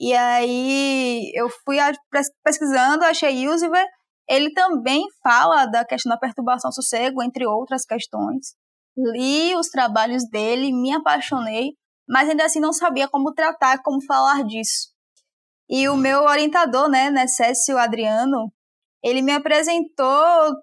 E 0.00 0.14
aí 0.14 1.32
eu 1.34 1.48
fui 1.64 1.78
pesquisando, 2.44 3.04
achei 3.04 3.44
Ilziver. 3.44 3.86
Ele 4.28 4.52
também 4.52 5.04
fala 5.22 5.66
da 5.66 5.84
questão 5.84 6.10
da 6.10 6.18
perturbação 6.18 6.70
sossego, 6.70 7.22
entre 7.22 7.46
outras 7.46 7.84
questões. 7.84 8.54
Li 8.96 9.54
os 9.56 9.68
trabalhos 9.68 10.22
dele, 10.30 10.72
me 10.72 10.92
apaixonei, 10.92 11.72
mas 12.08 12.28
ainda 12.28 12.44
assim 12.44 12.60
não 12.60 12.72
sabia 12.72 13.08
como 13.08 13.32
tratar, 13.32 13.82
como 13.82 14.04
falar 14.04 14.44
disso. 14.44 14.92
E 15.68 15.88
o 15.88 15.96
meu 15.96 16.20
orientador, 16.22 16.88
né, 16.88 17.10
Necessio 17.10 17.78
Adriano, 17.78 18.52
ele 19.02 19.22
me 19.22 19.32
apresentou 19.32 20.16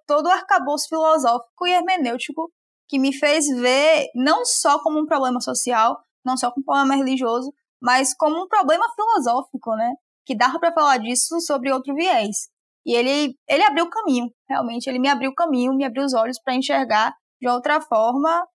todo 0.07 0.27
o 0.27 0.31
arcabouço 0.31 0.87
filosófico 0.87 1.67
e 1.67 1.71
hermenêutico 1.71 2.51
que 2.87 2.97
me 2.97 3.13
fez 3.13 3.47
ver 3.47 4.09
não 4.15 4.45
só 4.45 4.81
como 4.81 4.99
um 4.99 5.05
problema 5.05 5.41
social, 5.41 6.01
não 6.25 6.37
só 6.37 6.49
como 6.51 6.61
um 6.61 6.65
problema 6.65 6.95
religioso, 6.95 7.53
mas 7.81 8.15
como 8.15 8.43
um 8.43 8.47
problema 8.47 8.85
filosófico, 8.95 9.75
né? 9.75 9.93
Que 10.25 10.35
dava 10.35 10.59
para 10.59 10.73
falar 10.73 10.97
disso 10.97 11.39
sobre 11.41 11.71
outro 11.71 11.93
viés. 11.93 12.49
E 12.85 12.93
ele, 12.93 13.37
ele 13.47 13.63
abriu 13.63 13.85
o 13.85 13.89
caminho, 13.89 14.33
realmente. 14.47 14.87
Ele 14.87 14.99
me 14.99 15.09
abriu 15.09 15.31
o 15.31 15.35
caminho, 15.35 15.75
me 15.75 15.85
abriu 15.85 16.03
os 16.03 16.13
olhos 16.13 16.39
para 16.41 16.55
enxergar 16.55 17.13
de 17.41 17.47
outra 17.47 17.79
forma 17.81 18.47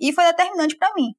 e 0.00 0.12
foi 0.12 0.24
determinante 0.24 0.76
para 0.76 0.92
mim. 0.94 1.12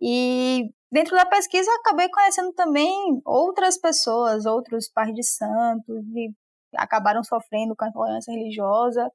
E 0.00 0.70
dentro 0.92 1.16
da 1.16 1.26
pesquisa 1.26 1.70
acabei 1.80 2.08
conhecendo 2.08 2.52
também 2.52 3.20
outras 3.24 3.78
pessoas, 3.78 4.46
outros 4.46 4.88
pais 4.90 5.12
de 5.14 5.24
santos, 5.24 6.04
que 6.12 6.30
acabaram 6.74 7.22
sofrendo 7.22 7.74
com 7.76 7.84
a 7.84 7.88
intolerância 7.88 8.32
religiosa. 8.32 9.10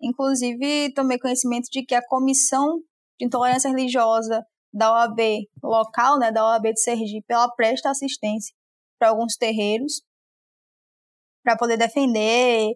Inclusive, 0.00 0.92
tomei 0.94 1.18
conhecimento 1.18 1.68
de 1.70 1.84
que 1.84 1.94
a 1.94 2.06
comissão 2.06 2.78
de 3.18 3.26
intolerância 3.26 3.70
religiosa 3.70 4.44
da 4.72 4.92
OAB 4.92 5.20
local, 5.62 6.18
né, 6.18 6.30
da 6.30 6.44
OAB 6.44 6.72
de 6.72 6.80
Sergipe, 6.80 7.26
ela 7.30 7.50
presta 7.54 7.90
assistência 7.90 8.54
para 8.98 9.08
alguns 9.08 9.36
terreiros 9.36 10.02
para 11.46 11.56
poder 11.56 11.76
defender, 11.76 12.72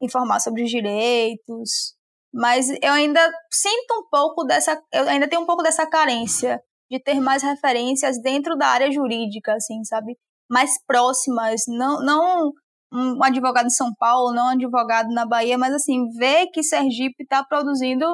informar 0.00 0.38
sobre 0.38 0.62
os 0.62 0.70
direitos. 0.70 1.96
Mas 2.32 2.70
eu 2.80 2.92
ainda 2.92 3.20
sinto 3.50 3.94
um 3.94 4.08
pouco 4.08 4.44
dessa, 4.44 4.80
eu 4.92 5.08
ainda 5.08 5.28
tenho 5.28 5.42
um 5.42 5.46
pouco 5.46 5.62
dessa 5.62 5.84
carência 5.84 6.62
de 6.88 7.02
ter 7.02 7.20
mais 7.20 7.42
referências 7.42 8.22
dentro 8.22 8.56
da 8.56 8.68
área 8.68 8.92
jurídica, 8.92 9.54
assim, 9.54 9.82
sabe? 9.84 10.16
Mais 10.48 10.70
próximas, 10.86 11.62
não, 11.66 12.00
não 12.04 12.52
um 12.92 13.24
advogado 13.24 13.66
em 13.66 13.70
São 13.70 13.92
Paulo, 13.94 14.34
não 14.34 14.46
um 14.46 14.50
advogado 14.50 15.08
na 15.12 15.24
Bahia, 15.24 15.56
mas 15.56 15.72
assim, 15.72 16.10
ver 16.10 16.48
que 16.48 16.62
Sergipe 16.62 17.22
está 17.22 17.42
produzindo 17.42 18.04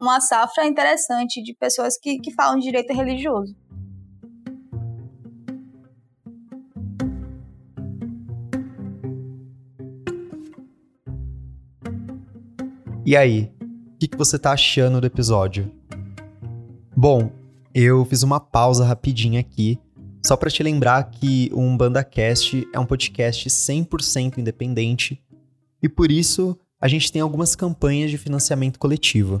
uma 0.00 0.20
safra 0.20 0.66
interessante 0.66 1.42
de 1.42 1.54
pessoas 1.54 1.96
que, 1.96 2.18
que 2.18 2.32
falam 2.32 2.58
de 2.58 2.64
direito 2.64 2.92
religioso. 2.92 3.54
E 13.06 13.16
aí, 13.16 13.50
o 13.94 13.98
que, 13.98 14.08
que 14.08 14.18
você 14.18 14.38
tá 14.38 14.52
achando 14.52 15.00
do 15.00 15.06
episódio? 15.06 15.72
Bom, 16.94 17.30
eu 17.72 18.04
fiz 18.04 18.22
uma 18.22 18.38
pausa 18.38 18.84
rapidinha 18.84 19.40
aqui, 19.40 19.80
só 20.24 20.36
para 20.36 20.50
te 20.50 20.62
lembrar 20.62 21.10
que 21.10 21.50
o 21.52 21.60
UmbandaCast 21.60 22.66
é 22.72 22.78
um 22.78 22.86
podcast 22.86 23.48
100% 23.48 24.38
independente 24.38 25.22
e 25.82 25.88
por 25.88 26.10
isso 26.10 26.58
a 26.80 26.88
gente 26.88 27.10
tem 27.10 27.22
algumas 27.22 27.54
campanhas 27.56 28.10
de 28.10 28.18
financiamento 28.18 28.78
coletivo. 28.78 29.40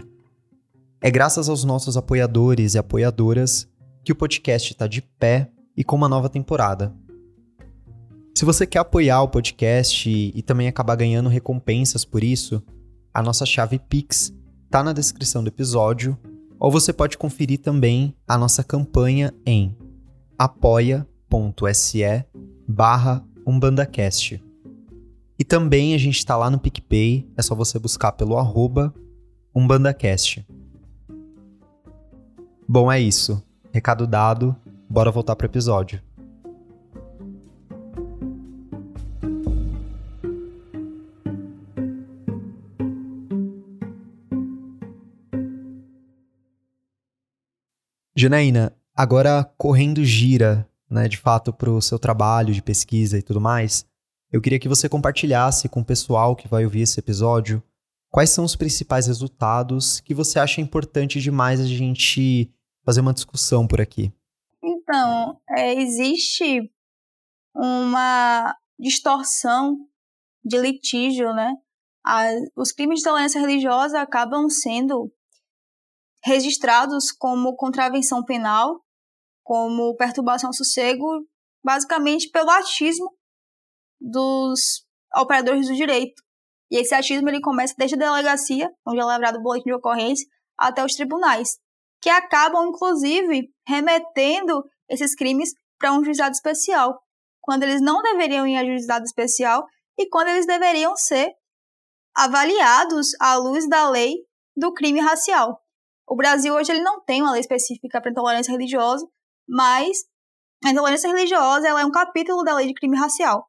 É 1.00 1.10
graças 1.10 1.48
aos 1.48 1.62
nossos 1.64 1.96
apoiadores 1.96 2.74
e 2.74 2.78
apoiadoras 2.78 3.68
que 4.04 4.12
o 4.12 4.16
podcast 4.16 4.72
está 4.72 4.86
de 4.86 5.02
pé 5.02 5.50
e 5.76 5.84
com 5.84 5.94
uma 5.94 6.08
nova 6.08 6.28
temporada. 6.28 6.92
Se 8.34 8.44
você 8.44 8.66
quer 8.66 8.78
apoiar 8.78 9.22
o 9.22 9.28
podcast 9.28 10.08
e, 10.08 10.42
também 10.42 10.68
acabar 10.68 10.96
ganhando 10.96 11.28
recompensas 11.28 12.04
por 12.04 12.22
isso, 12.22 12.62
a 13.12 13.22
nossa 13.22 13.44
chave 13.44 13.78
Pix 13.78 14.32
está 14.64 14.82
na 14.82 14.92
descrição 14.92 15.42
do 15.42 15.48
episódio, 15.48 16.16
ou 16.58 16.70
você 16.70 16.92
pode 16.92 17.18
conferir 17.18 17.58
também 17.58 18.14
a 18.26 18.38
nossa 18.38 18.62
campanha 18.62 19.34
em 19.44 19.76
apoia.se 20.38 22.24
barra 22.66 23.26
umbandacast. 23.44 24.40
E 25.36 25.44
também 25.44 25.94
a 25.94 25.98
gente 25.98 26.18
está 26.18 26.36
lá 26.36 26.48
no 26.48 26.60
PicPay, 26.60 27.28
é 27.36 27.42
só 27.42 27.54
você 27.54 27.78
buscar 27.78 28.12
pelo 28.12 28.38
arroba 28.38 28.94
umbandacast. 29.54 30.46
Bom, 32.68 32.90
é 32.92 33.00
isso. 33.00 33.42
Recado 33.72 34.06
dado, 34.06 34.54
bora 34.88 35.10
voltar 35.10 35.34
pro 35.34 35.46
episódio. 35.46 36.00
Janaína, 48.16 48.72
agora 48.98 49.44
correndo 49.56 50.04
gira, 50.04 50.68
né, 50.90 51.06
de 51.06 51.16
fato, 51.16 51.52
para 51.52 51.70
o 51.70 51.80
seu 51.80 52.00
trabalho 52.00 52.52
de 52.52 52.60
pesquisa 52.60 53.16
e 53.16 53.22
tudo 53.22 53.40
mais, 53.40 53.86
eu 54.32 54.40
queria 54.40 54.58
que 54.58 54.68
você 54.68 54.88
compartilhasse 54.88 55.68
com 55.68 55.82
o 55.82 55.84
pessoal 55.84 56.34
que 56.34 56.48
vai 56.48 56.64
ouvir 56.64 56.80
esse 56.80 56.98
episódio 56.98 57.62
quais 58.10 58.30
são 58.30 58.44
os 58.44 58.56
principais 58.56 59.06
resultados 59.06 60.00
que 60.00 60.12
você 60.12 60.40
acha 60.40 60.60
importante 60.60 61.20
demais 61.20 61.60
a 61.60 61.64
gente 61.64 62.52
fazer 62.84 63.00
uma 63.00 63.14
discussão 63.14 63.68
por 63.68 63.80
aqui. 63.80 64.12
Então, 64.60 65.40
é, 65.48 65.74
existe 65.74 66.68
uma 67.54 68.56
distorção 68.80 69.76
de 70.44 70.58
litígio, 70.58 71.32
né? 71.32 71.54
os 72.56 72.72
crimes 72.72 72.98
de 72.98 73.04
tolerância 73.04 73.40
religiosa 73.40 74.00
acabam 74.00 74.48
sendo 74.48 75.12
registrados 76.24 77.12
como 77.12 77.54
contravenção 77.54 78.24
penal, 78.24 78.80
como 79.48 79.96
perturbação 79.96 80.50
ao 80.50 80.52
sossego, 80.52 81.26
basicamente 81.64 82.28
pelo 82.28 82.50
atismo 82.50 83.10
dos 83.98 84.84
operadores 85.16 85.68
do 85.68 85.74
direito. 85.74 86.22
E 86.70 86.76
esse 86.76 86.94
achismo 86.94 87.30
ele 87.30 87.40
começa 87.40 87.74
desde 87.78 87.96
a 87.96 87.98
delegacia, 87.98 88.70
onde 88.86 89.00
é 89.00 89.04
lavrado 89.04 89.38
o 89.38 89.42
boletim 89.42 89.70
de 89.70 89.74
ocorrência, 89.74 90.28
até 90.54 90.84
os 90.84 90.94
tribunais, 90.94 91.56
que 92.02 92.10
acabam, 92.10 92.68
inclusive, 92.68 93.50
remetendo 93.66 94.62
esses 94.86 95.14
crimes 95.14 95.54
para 95.78 95.94
um 95.94 96.04
juizado 96.04 96.32
especial, 96.32 97.00
quando 97.40 97.62
eles 97.62 97.80
não 97.80 98.02
deveriam 98.02 98.46
ir 98.46 98.58
a 98.58 98.66
juizado 98.66 99.06
especial 99.06 99.64
e 99.98 100.10
quando 100.10 100.28
eles 100.28 100.44
deveriam 100.44 100.94
ser 100.94 101.32
avaliados 102.14 103.12
à 103.18 103.36
luz 103.36 103.66
da 103.66 103.88
lei 103.88 104.14
do 104.54 104.74
crime 104.74 105.00
racial. 105.00 105.58
O 106.06 106.14
Brasil 106.14 106.52
hoje 106.52 106.70
ele 106.70 106.82
não 106.82 107.02
tem 107.02 107.22
uma 107.22 107.32
lei 107.32 107.40
específica 107.40 107.98
para 107.98 108.10
intolerância 108.10 108.52
religiosa, 108.52 109.08
mas 109.48 109.98
a 110.64 110.70
intolerância 110.70 111.08
religiosa 111.08 111.68
ela 111.68 111.80
é 111.80 111.86
um 111.86 111.90
capítulo 111.90 112.42
da 112.42 112.54
lei 112.54 112.66
de 112.66 112.74
crime 112.74 112.96
racial. 112.96 113.46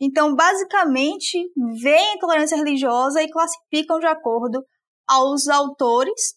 Então, 0.00 0.34
basicamente, 0.34 1.38
veem 1.82 2.12
a 2.12 2.14
intolerância 2.14 2.56
religiosa 2.56 3.22
e 3.22 3.30
classificam 3.30 3.98
de 3.98 4.06
acordo 4.06 4.64
aos 5.06 5.48
autores 5.48 6.34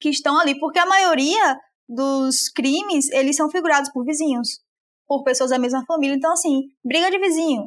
que 0.00 0.08
estão 0.08 0.38
ali, 0.38 0.58
porque 0.58 0.78
a 0.78 0.86
maioria 0.86 1.56
dos 1.88 2.48
crimes, 2.48 3.08
eles 3.10 3.36
são 3.36 3.50
figurados 3.50 3.90
por 3.92 4.04
vizinhos, 4.04 4.60
por 5.06 5.22
pessoas 5.22 5.50
da 5.50 5.58
mesma 5.58 5.84
família. 5.86 6.14
Então, 6.14 6.32
assim, 6.32 6.60
briga 6.84 7.10
de 7.10 7.18
vizinho, 7.18 7.66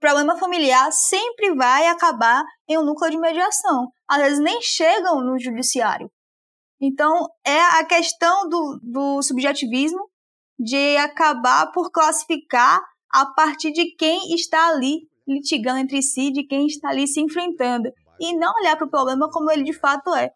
problema 0.00 0.36
familiar 0.36 0.90
sempre 0.92 1.54
vai 1.54 1.86
acabar 1.86 2.42
em 2.68 2.76
um 2.78 2.84
núcleo 2.84 3.10
de 3.10 3.18
mediação. 3.18 3.88
Às 4.08 4.22
vezes 4.22 4.40
nem 4.40 4.60
chegam 4.60 5.20
no 5.20 5.38
judiciário. 5.38 6.10
Então, 6.82 7.28
é 7.46 7.60
a 7.78 7.84
questão 7.84 8.48
do, 8.48 8.80
do 8.82 9.22
subjetivismo 9.22 10.10
de 10.58 10.96
acabar 10.96 11.70
por 11.70 11.92
classificar 11.92 12.80
a 13.08 13.24
partir 13.26 13.72
de 13.72 13.94
quem 13.94 14.34
está 14.34 14.68
ali 14.68 15.08
litigando 15.26 15.78
entre 15.78 16.02
si, 16.02 16.32
de 16.32 16.42
quem 16.42 16.66
está 16.66 16.88
ali 16.88 17.06
se 17.06 17.20
enfrentando, 17.20 17.88
e 18.18 18.36
não 18.36 18.52
olhar 18.60 18.76
para 18.76 18.86
o 18.86 18.90
problema 18.90 19.30
como 19.30 19.48
ele 19.52 19.62
de 19.62 19.72
fato 19.72 20.12
é. 20.16 20.32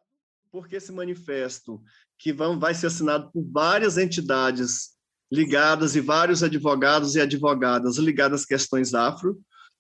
Porque 0.52 0.76
esse 0.76 0.92
manifesto, 0.92 1.80
que 2.16 2.32
vai 2.32 2.74
ser 2.74 2.86
assinado 2.86 3.28
por 3.32 3.44
várias 3.50 3.98
entidades 3.98 4.94
ligadas 5.32 5.96
e 5.96 6.00
vários 6.00 6.44
advogados 6.44 7.16
e 7.16 7.20
advogadas 7.20 7.96
ligadas 7.96 8.42
às 8.42 8.46
questões 8.46 8.94
afro, 8.94 9.36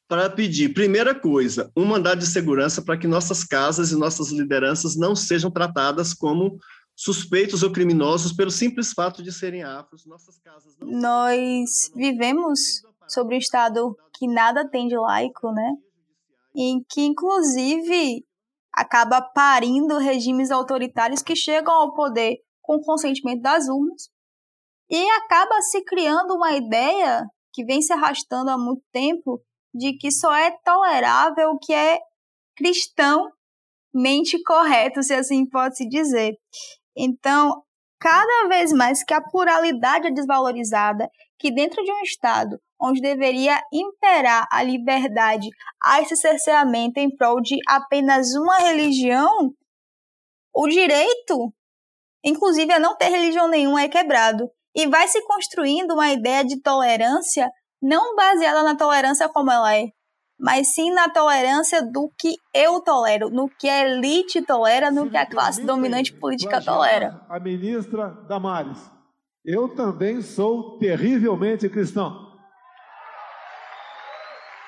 para 0.08 0.30
pedir, 0.30 0.72
primeira 0.72 1.14
coisa, 1.14 1.70
um 1.76 1.84
mandado 1.84 2.20
de 2.20 2.26
segurança 2.26 2.82
para 2.82 2.96
que 2.96 3.06
nossas 3.06 3.42
casas 3.42 3.90
e 3.90 3.96
nossas 3.96 4.30
lideranças 4.30 4.96
não 4.96 5.16
sejam 5.16 5.50
tratadas 5.50 6.14
como 6.14 6.58
suspeitos 6.94 7.62
ou 7.62 7.70
criminosos 7.70 8.32
pelo 8.32 8.50
simples 8.50 8.92
fato 8.92 9.22
de 9.22 9.32
serem 9.32 9.62
afros. 9.62 10.06
Nossas 10.06 10.38
casas 10.38 10.74
não 10.78 10.88
Nós 10.88 11.90
vivemos 11.94 12.82
sobre 13.08 13.34
um 13.34 13.38
Estado 13.38 13.96
que 14.14 14.26
nada 14.26 14.68
tem 14.68 14.88
de 14.88 14.96
laico, 14.96 15.52
né? 15.52 15.72
Em 16.54 16.82
que, 16.88 17.02
inclusive, 17.02 18.24
acaba 18.72 19.20
parindo 19.20 19.98
regimes 19.98 20.50
autoritários 20.50 21.20
que 21.20 21.36
chegam 21.36 21.74
ao 21.74 21.94
poder 21.94 22.38
com 22.62 22.80
consentimento 22.80 23.42
das 23.42 23.68
urnas 23.68 24.08
e 24.88 25.10
acaba 25.10 25.60
se 25.62 25.82
criando 25.84 26.34
uma 26.34 26.52
ideia 26.52 27.26
que 27.52 27.64
vem 27.64 27.82
se 27.82 27.92
arrastando 27.92 28.50
há 28.50 28.58
muito 28.58 28.82
tempo 28.92 29.42
de 29.76 29.96
que 29.96 30.10
só 30.10 30.34
é 30.34 30.50
tolerável 30.64 31.50
o 31.50 31.58
que 31.58 31.72
é 31.72 31.98
cristão 32.56 33.30
mente 33.94 34.42
correto, 34.42 35.02
se 35.02 35.14
assim 35.14 35.48
pode 35.48 35.76
se 35.76 35.88
dizer. 35.88 36.34
Então, 36.96 37.62
cada 37.98 38.48
vez 38.48 38.72
mais 38.72 39.02
que 39.02 39.14
a 39.14 39.22
pluralidade 39.22 40.08
é 40.08 40.10
desvalorizada, 40.10 41.08
que 41.38 41.50
dentro 41.50 41.82
de 41.82 41.90
um 41.90 42.02
Estado 42.02 42.58
onde 42.80 43.00
deveria 43.00 43.58
imperar 43.72 44.46
a 44.50 44.62
liberdade, 44.62 45.48
há 45.82 46.02
esse 46.02 46.14
cerceamento 46.16 47.00
em 47.00 47.14
prol 47.14 47.40
de 47.40 47.56
apenas 47.66 48.34
uma 48.34 48.58
religião, 48.58 49.50
o 50.54 50.68
direito, 50.68 51.52
inclusive 52.22 52.72
a 52.72 52.78
não 52.78 52.96
ter 52.96 53.08
religião 53.08 53.48
nenhuma, 53.48 53.82
é 53.82 53.88
quebrado. 53.88 54.50
E 54.74 54.86
vai 54.86 55.08
se 55.08 55.22
construindo 55.26 55.94
uma 55.94 56.12
ideia 56.12 56.44
de 56.44 56.60
tolerância 56.60 57.50
não 57.86 58.16
baseada 58.16 58.64
na 58.64 58.74
tolerância 58.74 59.28
como 59.28 59.50
ela 59.50 59.76
é, 59.76 59.90
mas 60.38 60.74
sim 60.74 60.92
na 60.92 61.08
tolerância 61.08 61.80
do 61.82 62.10
que 62.18 62.34
eu 62.52 62.80
tolero, 62.80 63.30
no 63.30 63.48
que 63.48 63.68
a 63.68 63.86
elite 63.86 64.42
tolera, 64.42 64.90
no 64.90 65.08
que 65.08 65.16
a 65.16 65.24
classe 65.24 65.64
dominante 65.64 66.12
política 66.12 66.60
tolera. 66.60 67.24
A 67.28 67.38
ministra 67.38 68.08
Damares, 68.28 68.90
eu 69.44 69.68
também 69.68 70.20
sou 70.20 70.78
terrivelmente 70.78 71.68
cristão. 71.68 72.26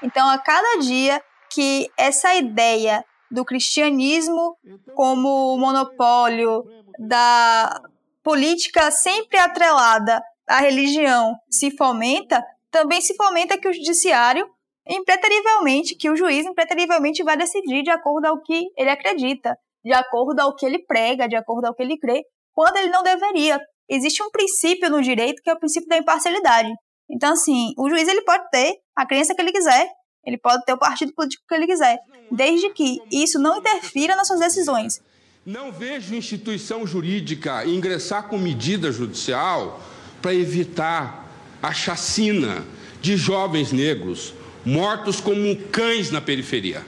Então, 0.00 0.30
a 0.30 0.38
cada 0.38 0.78
dia 0.80 1.20
que 1.52 1.90
essa 1.98 2.32
ideia 2.36 3.04
do 3.28 3.44
cristianismo 3.44 4.56
como 4.94 5.58
monopólio 5.58 6.64
da 7.00 7.82
política 8.22 8.92
sempre 8.92 9.38
atrelada 9.38 10.22
à 10.48 10.60
religião 10.60 11.34
se 11.50 11.76
fomenta, 11.76 12.42
também 12.78 13.00
se 13.00 13.14
fomenta 13.16 13.58
que 13.58 13.68
o 13.68 13.72
judiciário, 13.72 14.48
impreterivelmente, 14.86 15.96
que 15.96 16.08
o 16.08 16.16
juiz 16.16 16.46
impreterivelmente 16.46 17.24
vai 17.24 17.36
decidir 17.36 17.82
de 17.82 17.90
acordo 17.90 18.26
ao 18.26 18.40
que 18.40 18.68
ele 18.76 18.88
acredita, 18.88 19.56
de 19.84 19.92
acordo 19.92 20.38
ao 20.38 20.54
que 20.54 20.64
ele 20.64 20.78
prega, 20.86 21.28
de 21.28 21.34
acordo 21.34 21.66
ao 21.66 21.74
que 21.74 21.82
ele 21.82 21.98
crê, 21.98 22.22
quando 22.54 22.76
ele 22.76 22.90
não 22.90 23.02
deveria. 23.02 23.60
Existe 23.88 24.22
um 24.22 24.30
princípio 24.30 24.88
no 24.88 25.02
direito 25.02 25.42
que 25.42 25.50
é 25.50 25.54
o 25.54 25.58
princípio 25.58 25.88
da 25.88 25.96
imparcialidade. 25.96 26.70
Então, 27.10 27.32
assim, 27.32 27.72
o 27.76 27.88
juiz 27.88 28.06
ele 28.06 28.22
pode 28.22 28.48
ter 28.50 28.76
a 28.94 29.04
crença 29.04 29.34
que 29.34 29.40
ele 29.40 29.52
quiser, 29.52 29.88
ele 30.24 30.38
pode 30.38 30.64
ter 30.64 30.72
o 30.72 30.78
partido 30.78 31.12
político 31.14 31.42
que 31.48 31.54
ele 31.56 31.66
quiser, 31.66 31.98
desde 32.30 32.70
que 32.70 32.98
isso 33.10 33.40
não 33.40 33.58
interfira 33.58 34.14
nas 34.14 34.28
suas 34.28 34.38
decisões. 34.38 35.02
Não 35.44 35.72
vejo 35.72 36.14
instituição 36.14 36.86
jurídica 36.86 37.66
ingressar 37.66 38.28
com 38.28 38.38
medida 38.38 38.92
judicial 38.92 39.80
para 40.20 40.34
evitar 40.34 41.27
a 41.62 41.72
chacina 41.72 42.64
de 43.00 43.16
jovens 43.16 43.72
negros 43.72 44.34
mortos 44.64 45.20
como 45.20 45.56
cães 45.70 46.10
na 46.10 46.20
periferia. 46.20 46.84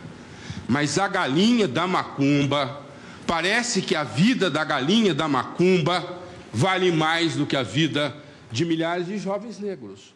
Mas 0.69 0.99
a 0.99 1.09
galinha 1.09 1.67
da 1.67 1.87
macumba, 1.87 2.83
parece 3.27 3.83
que 3.83 3.95
a 3.95 4.05
vida 4.05 4.51
da 4.51 4.63
galinha 4.63 5.15
da 5.15 5.27
macumba 5.27 6.19
vale 6.53 6.93
mais 6.93 7.37
do 7.37 7.47
que 7.47 7.57
a 7.57 7.63
vida 7.63 8.15
de 8.51 8.65
milhares 8.65 9.07
de 9.07 9.19
jovens 9.19 9.59
negros. 9.59 10.15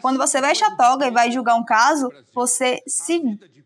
Quando 0.00 0.18
você 0.18 0.40
veste 0.40 0.64
a 0.64 0.74
toga 0.74 1.06
e 1.06 1.10
vai 1.10 1.30
julgar 1.30 1.54
um 1.54 1.64
caso, 1.64 2.10
você 2.34 2.82
se, 2.86 3.20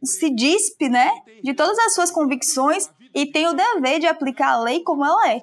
se 0.04 0.30
dispe 0.30 0.88
né, 0.88 1.10
de 1.42 1.54
todas 1.54 1.78
as 1.78 1.94
suas 1.94 2.10
convicções 2.10 2.90
e 3.14 3.26
tem 3.26 3.48
o 3.48 3.54
dever 3.54 4.00
de 4.00 4.06
aplicar 4.06 4.52
a 4.52 4.60
lei 4.60 4.82
como 4.82 5.04
ela 5.04 5.30
é. 5.30 5.40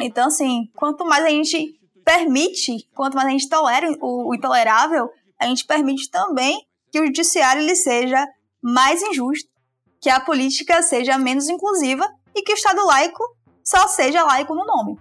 Então, 0.00 0.28
assim, 0.28 0.68
quanto 0.74 1.04
mais 1.04 1.24
a 1.24 1.28
gente 1.28 1.79
permite, 2.10 2.88
quanto 2.92 3.14
mais 3.14 3.28
a 3.28 3.30
gente 3.30 3.48
tolera 3.48 3.88
o, 4.00 4.30
o 4.30 4.34
intolerável, 4.34 5.08
a 5.38 5.46
gente 5.46 5.64
permite 5.64 6.10
também 6.10 6.66
que 6.90 7.00
o 7.00 7.06
judiciário 7.06 7.62
ele 7.62 7.76
seja 7.76 8.26
mais 8.60 9.00
injusto, 9.00 9.48
que 10.00 10.10
a 10.10 10.18
política 10.18 10.82
seja 10.82 11.16
menos 11.16 11.48
inclusiva 11.48 12.04
e 12.34 12.42
que 12.42 12.52
o 12.52 12.54
Estado 12.54 12.84
laico 12.84 13.22
só 13.62 13.86
seja 13.86 14.24
laico 14.24 14.56
no 14.56 14.66
nome. 14.66 14.98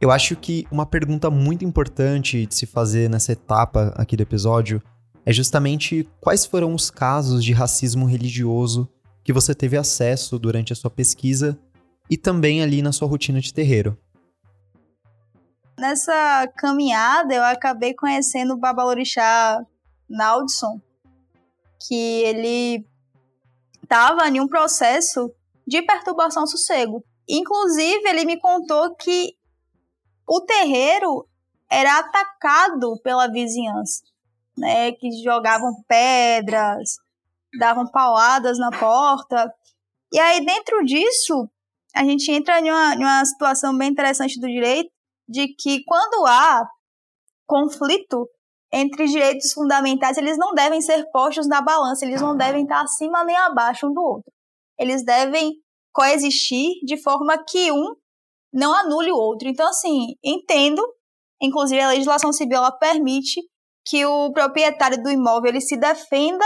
Eu 0.00 0.12
acho 0.12 0.36
que 0.36 0.64
uma 0.70 0.86
pergunta 0.86 1.28
muito 1.28 1.64
importante 1.64 2.46
de 2.46 2.54
se 2.54 2.66
fazer 2.66 3.10
nessa 3.10 3.32
etapa 3.32 3.92
aqui 3.96 4.16
do 4.16 4.22
episódio 4.22 4.80
é 5.28 5.32
justamente 5.32 6.08
quais 6.22 6.46
foram 6.46 6.74
os 6.74 6.90
casos 6.90 7.44
de 7.44 7.52
racismo 7.52 8.06
religioso 8.06 8.88
que 9.22 9.30
você 9.30 9.54
teve 9.54 9.76
acesso 9.76 10.38
durante 10.38 10.72
a 10.72 10.76
sua 10.76 10.90
pesquisa 10.90 11.60
e 12.08 12.16
também 12.16 12.62
ali 12.62 12.80
na 12.80 12.92
sua 12.92 13.06
rotina 13.06 13.38
de 13.38 13.52
terreiro. 13.52 13.94
Nessa 15.78 16.50
caminhada, 16.56 17.34
eu 17.34 17.44
acabei 17.44 17.92
conhecendo 17.92 18.54
o 18.54 18.56
Babalorixá 18.56 19.62
Naldson, 20.08 20.80
que 21.86 22.22
ele 22.22 22.86
estava 23.82 24.26
em 24.30 24.40
um 24.40 24.48
processo 24.48 25.30
de 25.66 25.82
perturbação 25.82 26.46
sossego. 26.46 27.04
Inclusive, 27.28 28.08
ele 28.08 28.24
me 28.24 28.40
contou 28.40 28.94
que 28.94 29.36
o 30.26 30.40
terreiro 30.40 31.28
era 31.70 31.98
atacado 31.98 32.98
pela 33.02 33.30
vizinhança 33.30 34.08
né, 34.58 34.92
que 34.92 35.10
jogavam 35.22 35.72
pedras, 35.86 36.96
davam 37.58 37.86
pauladas 37.86 38.58
na 38.58 38.70
porta. 38.70 39.52
E 40.12 40.18
aí, 40.18 40.44
dentro 40.44 40.84
disso, 40.84 41.48
a 41.94 42.04
gente 42.04 42.30
entra 42.30 42.60
em 42.60 42.70
uma, 42.70 42.94
em 42.94 42.98
uma 42.98 43.24
situação 43.24 43.76
bem 43.76 43.90
interessante 43.90 44.40
do 44.40 44.46
direito, 44.46 44.90
de 45.28 45.48
que 45.48 45.82
quando 45.84 46.26
há 46.26 46.66
conflito 47.46 48.28
entre 48.72 49.06
direitos 49.06 49.52
fundamentais, 49.52 50.18
eles 50.18 50.36
não 50.36 50.54
devem 50.54 50.80
ser 50.80 51.10
postos 51.10 51.48
na 51.48 51.60
balança, 51.60 52.04
eles 52.04 52.20
não 52.20 52.36
devem 52.36 52.62
estar 52.62 52.82
acima 52.82 53.24
nem 53.24 53.36
abaixo 53.36 53.86
um 53.86 53.92
do 53.92 54.02
outro. 54.02 54.30
Eles 54.78 55.04
devem 55.04 55.54
coexistir 55.92 56.74
de 56.84 56.96
forma 56.96 57.42
que 57.44 57.72
um 57.72 57.94
não 58.52 58.74
anule 58.74 59.10
o 59.10 59.16
outro. 59.16 59.48
Então, 59.48 59.68
assim, 59.68 60.14
entendo, 60.22 60.82
inclusive 61.40 61.80
a 61.80 61.88
legislação 61.88 62.32
civil 62.32 62.58
ela 62.58 62.72
permite 62.72 63.40
que 63.88 64.04
o 64.04 64.30
proprietário 64.32 65.02
do 65.02 65.10
imóvel 65.10 65.50
ele 65.50 65.60
se 65.60 65.76
defenda 65.76 66.44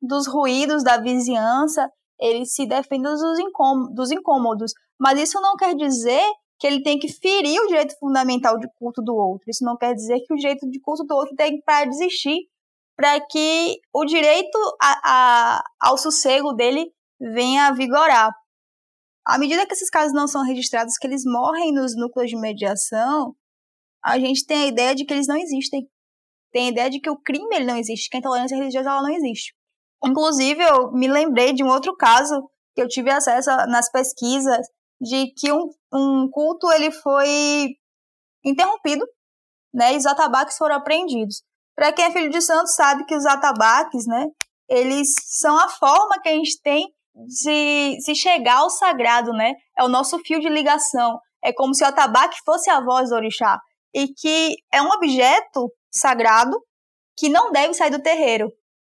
dos 0.00 0.26
ruídos 0.26 0.82
da 0.82 0.96
vizinhança, 0.96 1.90
ele 2.18 2.46
se 2.46 2.66
defenda 2.66 3.10
dos, 3.10 3.38
incômodos, 3.38 3.94
dos 3.94 4.10
incômodos. 4.10 4.72
Mas 4.98 5.20
isso 5.20 5.40
não 5.40 5.56
quer 5.56 5.74
dizer 5.74 6.24
que 6.58 6.66
ele 6.66 6.82
tem 6.82 6.98
que 6.98 7.08
ferir 7.08 7.60
o 7.60 7.66
direito 7.66 7.98
fundamental 7.98 8.58
de 8.58 8.68
culto 8.78 9.02
do 9.02 9.14
outro. 9.14 9.44
Isso 9.48 9.64
não 9.64 9.76
quer 9.76 9.94
dizer 9.94 10.20
que 10.20 10.32
o 10.32 10.36
direito 10.36 10.68
de 10.70 10.80
culto 10.80 11.04
do 11.04 11.14
outro 11.14 11.34
tem 11.36 11.58
que 11.58 11.86
desistir 11.88 12.38
para 12.96 13.18
que 13.20 13.78
o 13.94 14.04
direito 14.04 14.58
a, 14.80 15.00
a, 15.04 15.64
ao 15.80 15.96
sossego 15.96 16.52
dele 16.52 16.92
venha 17.18 17.66
a 17.66 17.72
vigorar. 17.72 18.30
À 19.26 19.38
medida 19.38 19.66
que 19.66 19.72
esses 19.72 19.88
casos 19.88 20.12
não 20.12 20.26
são 20.26 20.44
registrados, 20.44 20.96
que 20.98 21.06
eles 21.06 21.22
morrem 21.24 21.72
nos 21.72 21.96
núcleos 21.96 22.30
de 22.30 22.36
mediação, 22.36 23.34
a 24.04 24.18
gente 24.18 24.44
tem 24.44 24.64
a 24.64 24.66
ideia 24.66 24.94
de 24.94 25.04
que 25.04 25.14
eles 25.14 25.26
não 25.26 25.36
existem. 25.36 25.88
Tem 26.52 26.66
a 26.66 26.70
ideia 26.70 26.90
de 26.90 27.00
que 27.00 27.10
o 27.10 27.20
crime 27.20 27.54
ele 27.54 27.64
não 27.64 27.76
existe, 27.76 28.08
que 28.08 28.16
a 28.16 28.20
intolerância 28.20 28.56
religiosa 28.56 28.90
ela 28.90 29.02
não 29.02 29.10
existe. 29.10 29.54
Inclusive, 30.04 30.62
eu 30.62 30.92
me 30.92 31.08
lembrei 31.08 31.52
de 31.52 31.62
um 31.62 31.68
outro 31.68 31.94
caso 31.96 32.48
que 32.74 32.82
eu 32.82 32.88
tive 32.88 33.10
acesso 33.10 33.50
nas 33.68 33.90
pesquisas 33.90 34.66
de 35.00 35.32
que 35.36 35.52
um, 35.52 35.68
um 35.92 36.28
culto 36.30 36.70
ele 36.72 36.90
foi 36.90 37.68
interrompido, 38.44 39.06
né, 39.72 39.94
e 39.94 39.96
os 39.96 40.06
atabaques 40.06 40.56
foram 40.56 40.76
apreendidos. 40.76 41.42
Para 41.76 41.92
quem 41.92 42.06
é 42.06 42.10
filho 42.10 42.30
de 42.30 42.40
santo 42.40 42.68
sabe 42.68 43.04
que 43.04 43.14
os 43.14 43.24
atabaques, 43.24 44.06
né, 44.06 44.26
eles 44.68 45.08
são 45.26 45.58
a 45.58 45.68
forma 45.68 46.20
que 46.22 46.28
a 46.28 46.34
gente 46.34 46.60
tem 46.62 46.86
de 47.26 47.98
se 48.00 48.14
chegar 48.14 48.58
ao 48.58 48.70
sagrado, 48.70 49.32
né? 49.32 49.52
É 49.76 49.82
o 49.82 49.88
nosso 49.88 50.18
fio 50.20 50.40
de 50.40 50.48
ligação. 50.48 51.18
É 51.42 51.52
como 51.52 51.74
se 51.74 51.82
o 51.82 51.86
atabaque 51.86 52.38
fosse 52.44 52.70
a 52.70 52.80
voz 52.80 53.10
do 53.10 53.16
orixá 53.16 53.58
e 53.94 54.08
que 54.08 54.54
é 54.72 54.80
um 54.80 54.88
objeto 54.88 55.70
sagrado 55.90 56.56
que 57.16 57.28
não 57.28 57.52
deve 57.52 57.74
sair 57.74 57.90
do 57.90 58.02
terreiro. 58.02 58.50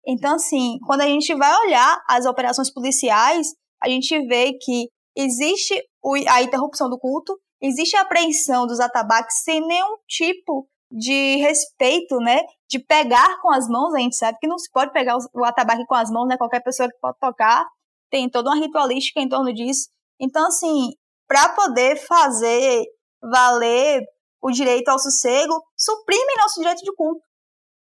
Então, 0.05 0.35
assim, 0.35 0.77
quando 0.85 1.01
a 1.01 1.07
gente 1.07 1.33
vai 1.35 1.53
olhar 1.65 2.01
as 2.07 2.25
operações 2.25 2.71
policiais, 2.71 3.47
a 3.81 3.89
gente 3.89 4.19
vê 4.27 4.53
que 4.59 4.89
existe 5.15 5.81
a 6.27 6.41
interrupção 6.41 6.89
do 6.89 6.99
culto, 6.99 7.37
existe 7.61 7.95
a 7.95 8.01
apreensão 8.01 8.65
dos 8.65 8.79
atabaques 8.79 9.43
sem 9.43 9.65
nenhum 9.65 9.97
tipo 10.07 10.67
de 10.91 11.37
respeito, 11.37 12.17
né? 12.17 12.41
De 12.69 12.79
pegar 12.79 13.39
com 13.41 13.51
as 13.51 13.67
mãos, 13.67 13.93
a 13.93 13.99
gente 13.99 14.15
sabe 14.15 14.37
que 14.39 14.47
não 14.47 14.57
se 14.57 14.69
pode 14.71 14.91
pegar 14.91 15.17
o 15.17 15.45
atabaque 15.45 15.85
com 15.85 15.95
as 15.95 16.09
mãos, 16.09 16.27
né? 16.27 16.37
Qualquer 16.37 16.61
pessoa 16.61 16.89
que 16.89 16.99
pode 16.99 17.17
tocar, 17.19 17.65
tem 18.09 18.29
toda 18.29 18.49
uma 18.49 18.59
ritualística 18.59 19.21
em 19.21 19.29
torno 19.29 19.53
disso. 19.53 19.89
Então, 20.19 20.47
assim, 20.47 20.91
para 21.27 21.49
poder 21.49 21.95
fazer 21.95 22.83
valer 23.21 24.03
o 24.41 24.51
direito 24.51 24.89
ao 24.89 24.99
sossego, 24.99 25.53
suprime 25.77 26.35
nosso 26.37 26.59
direito 26.59 26.83
de 26.83 26.93
culto. 26.95 27.21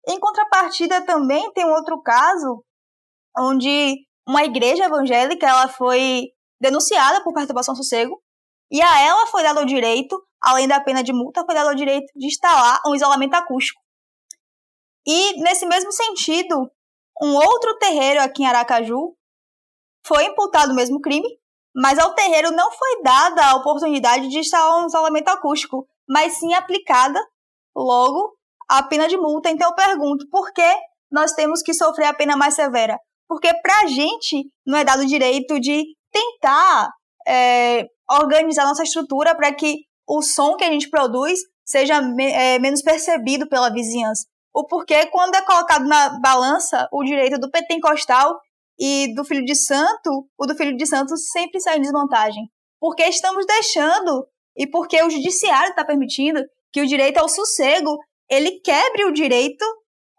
Em 0.08 0.20
contrapartida, 0.20 1.06
também 1.06 1.52
tem 1.54 1.66
um 1.66 1.74
outro 1.74 2.02
caso 2.02 2.64
onde 3.38 3.96
uma 4.28 4.44
igreja 4.44 4.86
evangélica 4.86 5.48
ela 5.48 5.68
foi 5.68 6.28
denunciada 6.62 7.24
por 7.24 7.34
perturbação 7.34 7.74
ao 7.74 7.78
sossego, 7.78 8.22
e 8.72 8.82
a 8.82 9.02
ela 9.02 9.28
foi 9.28 9.44
dado 9.44 9.62
o 9.62 9.66
direito, 9.66 10.22
além 10.42 10.68
da 10.68 10.80
pena 10.80 11.04
de 11.04 11.12
multa, 11.12 11.44
foi 11.46 11.54
dado 11.54 11.70
o 11.70 11.76
direito 11.76 12.08
de 12.16 12.28
instalar 12.28 12.82
um 12.88 12.96
isolamento 12.96 13.34
acústico. 13.34 13.82
E, 15.06 15.42
nesse 15.42 15.66
mesmo 15.66 15.92
sentido, 15.92 16.72
um 17.22 17.36
outro 17.36 17.78
terreiro 17.78 18.22
aqui 18.22 18.44
em 18.44 18.48
Aracaju 18.48 19.16
foi 20.06 20.26
imputado 20.26 20.72
o 20.72 20.76
mesmo 20.76 21.02
crime, 21.02 21.28
mas 21.76 22.00
ao 22.00 22.14
terreiro 22.14 22.52
não 22.52 22.72
foi 22.72 23.02
dada 23.04 23.46
a 23.46 23.56
oportunidade 23.56 24.30
de 24.30 24.40
instalar 24.40 24.82
um 24.82 24.88
isolamento 24.88 25.30
acústico, 25.30 25.88
mas 26.08 26.40
sim 26.40 26.54
aplicada, 26.54 27.20
logo, 27.76 28.34
a 28.70 28.84
pena 28.84 29.08
de 29.08 29.18
multa. 29.18 29.50
Então 29.50 29.70
eu 29.70 29.76
pergunto, 29.76 30.28
por 30.30 30.52
que 30.52 30.76
nós 31.12 31.34
temos 31.34 31.62
que 31.62 31.74
sofrer 31.74 32.06
a 32.06 32.14
pena 32.14 32.36
mais 32.36 32.56
severa? 32.56 32.98
Porque 33.28 33.54
para 33.62 33.82
a 33.82 33.88
gente 33.88 34.50
não 34.66 34.78
é 34.78 34.84
dado 34.84 35.04
o 35.04 35.08
direito 35.08 35.60
de 35.60 35.84
tentar 36.12 36.90
é, 37.28 37.88
organizar 38.10 38.66
nossa 38.66 38.84
estrutura 38.84 39.36
para 39.36 39.54
que 39.54 39.80
o 40.08 40.22
som 40.22 40.56
que 40.56 40.64
a 40.64 40.72
gente 40.72 40.90
produz 40.90 41.40
seja 41.66 42.02
me, 42.02 42.26
é, 42.32 42.60
menos 42.60 42.82
percebido 42.82 43.48
pela 43.48 43.72
vizinhança. 43.72 44.26
O 44.54 44.66
porquê, 44.68 45.08
quando 45.08 45.36
é 45.36 45.42
colocado 45.42 45.86
na 45.88 46.20
balança 46.20 46.88
o 46.92 47.04
direito 47.04 47.40
do 47.40 47.50
pentecostal 47.50 48.40
e 48.80 49.14
do 49.16 49.24
filho 49.24 49.44
de 49.44 49.56
santo, 49.56 50.28
o 50.38 50.46
do 50.46 50.56
filho 50.56 50.76
de 50.78 50.86
santo 50.86 51.18
sempre 51.18 51.60
sai 51.60 51.78
em 51.78 51.82
desvantagem. 51.82 52.44
Porque 52.80 53.04
estamos 53.04 53.46
deixando 53.46 54.28
e 54.56 54.68
porque 54.68 55.02
o 55.02 55.10
judiciário 55.10 55.70
está 55.70 55.84
permitindo 55.84 56.44
que 56.72 56.82
o 56.82 56.88
direito 56.88 57.18
ao 57.18 57.30
sossego 57.30 57.98
ele 58.30 58.60
quebre 58.60 59.06
o 59.06 59.12
direito 59.14 59.64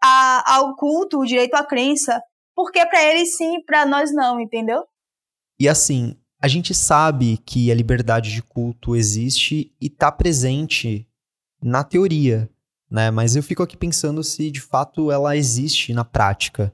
a, 0.01 0.55
ao 0.55 0.75
culto, 0.75 1.19
o 1.19 1.25
direito 1.25 1.55
à 1.55 1.65
crença. 1.65 2.21
Porque 2.55 2.85
para 2.85 3.03
ele 3.03 3.25
sim, 3.25 3.61
para 3.65 3.85
nós 3.85 4.13
não, 4.13 4.39
entendeu? 4.39 4.83
E 5.59 5.67
assim, 5.67 6.17
a 6.41 6.47
gente 6.47 6.73
sabe 6.73 7.37
que 7.37 7.71
a 7.71 7.75
liberdade 7.75 8.33
de 8.33 8.41
culto 8.41 8.95
existe 8.95 9.73
e 9.81 9.87
está 9.87 10.11
presente 10.11 11.07
na 11.61 11.83
teoria, 11.83 12.49
né? 12.89 13.09
Mas 13.11 13.35
eu 13.35 13.43
fico 13.43 13.63
aqui 13.63 13.75
pensando 13.75 14.23
se 14.23 14.51
de 14.51 14.61
fato 14.61 15.11
ela 15.11 15.35
existe 15.35 15.93
na 15.93 16.05
prática. 16.05 16.73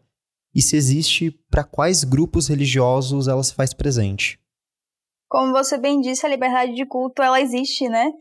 E 0.54 0.62
se 0.62 0.76
existe, 0.76 1.32
para 1.50 1.63
quais 1.63 2.04
grupos 2.04 2.47
religiosos 2.47 3.30
ela 3.30 3.41
se 3.41 3.54
faz 3.54 3.74
presente? 3.74 4.41
Como 5.32 5.54
você 5.54 5.78
bem 5.78 6.02
disse, 6.02 6.26
a 6.26 6.30
liberdade 6.30 6.76
de 6.76 6.86
culto 6.86 7.24
ela 7.24 7.39
existe, 7.39 7.88
né? 7.88 8.12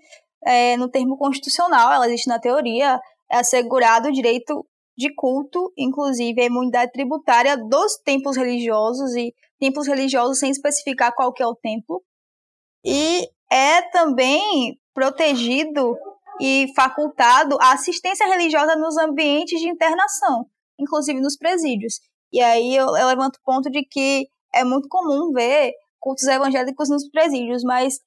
É, 0.46 0.76
no 0.76 0.88
termo 0.88 1.18
constitucional, 1.18 1.92
ela 1.92 2.06
existe 2.06 2.28
na 2.28 2.38
teoria, 2.38 3.00
é 3.28 3.38
assegurado 3.38 4.08
o 4.08 4.12
direito 4.12 4.64
de 4.96 5.12
culto, 5.12 5.72
inclusive 5.76 6.40
a 6.40 6.44
imunidade 6.44 6.92
tributária 6.92 7.56
dos 7.56 7.96
templos 8.04 8.36
religiosos 8.36 9.16
e 9.16 9.34
templos 9.58 9.88
religiosos 9.88 10.38
sem 10.38 10.52
especificar 10.52 11.12
qual 11.12 11.32
que 11.32 11.42
é 11.42 11.46
o 11.48 11.56
templo. 11.56 12.00
E 12.84 13.28
é 13.50 13.82
também 13.90 14.78
protegido 14.94 15.98
e 16.40 16.72
facultado 16.76 17.58
a 17.60 17.72
assistência 17.72 18.24
religiosa 18.24 18.76
nos 18.76 18.96
ambientes 18.96 19.58
de 19.58 19.68
internação, 19.68 20.46
inclusive 20.78 21.20
nos 21.20 21.36
presídios. 21.36 21.94
E 22.32 22.40
aí 22.40 22.76
eu, 22.76 22.86
eu 22.96 23.08
levanto 23.08 23.34
o 23.38 23.42
ponto 23.44 23.68
de 23.68 23.82
que 23.82 24.28
é 24.54 24.62
muito 24.62 24.88
comum 24.88 25.32
ver 25.32 25.74
cultos 26.00 26.26
evangélicos 26.26 26.88
nos 26.88 27.08
presídios, 27.08 27.62
mas 27.62 28.00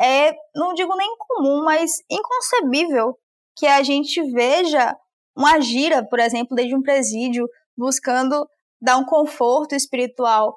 é, 0.00 0.32
não 0.54 0.74
digo 0.74 0.94
nem 0.96 1.16
comum, 1.18 1.64
mas 1.64 1.90
inconcebível 2.10 3.16
que 3.56 3.66
a 3.66 3.82
gente 3.82 4.22
veja 4.32 4.96
uma 5.36 5.60
gira, 5.60 6.06
por 6.06 6.18
exemplo, 6.18 6.54
desde 6.54 6.74
um 6.74 6.82
presídio, 6.82 7.48
buscando 7.76 8.48
dar 8.80 8.96
um 8.96 9.04
conforto 9.04 9.74
espiritual 9.74 10.56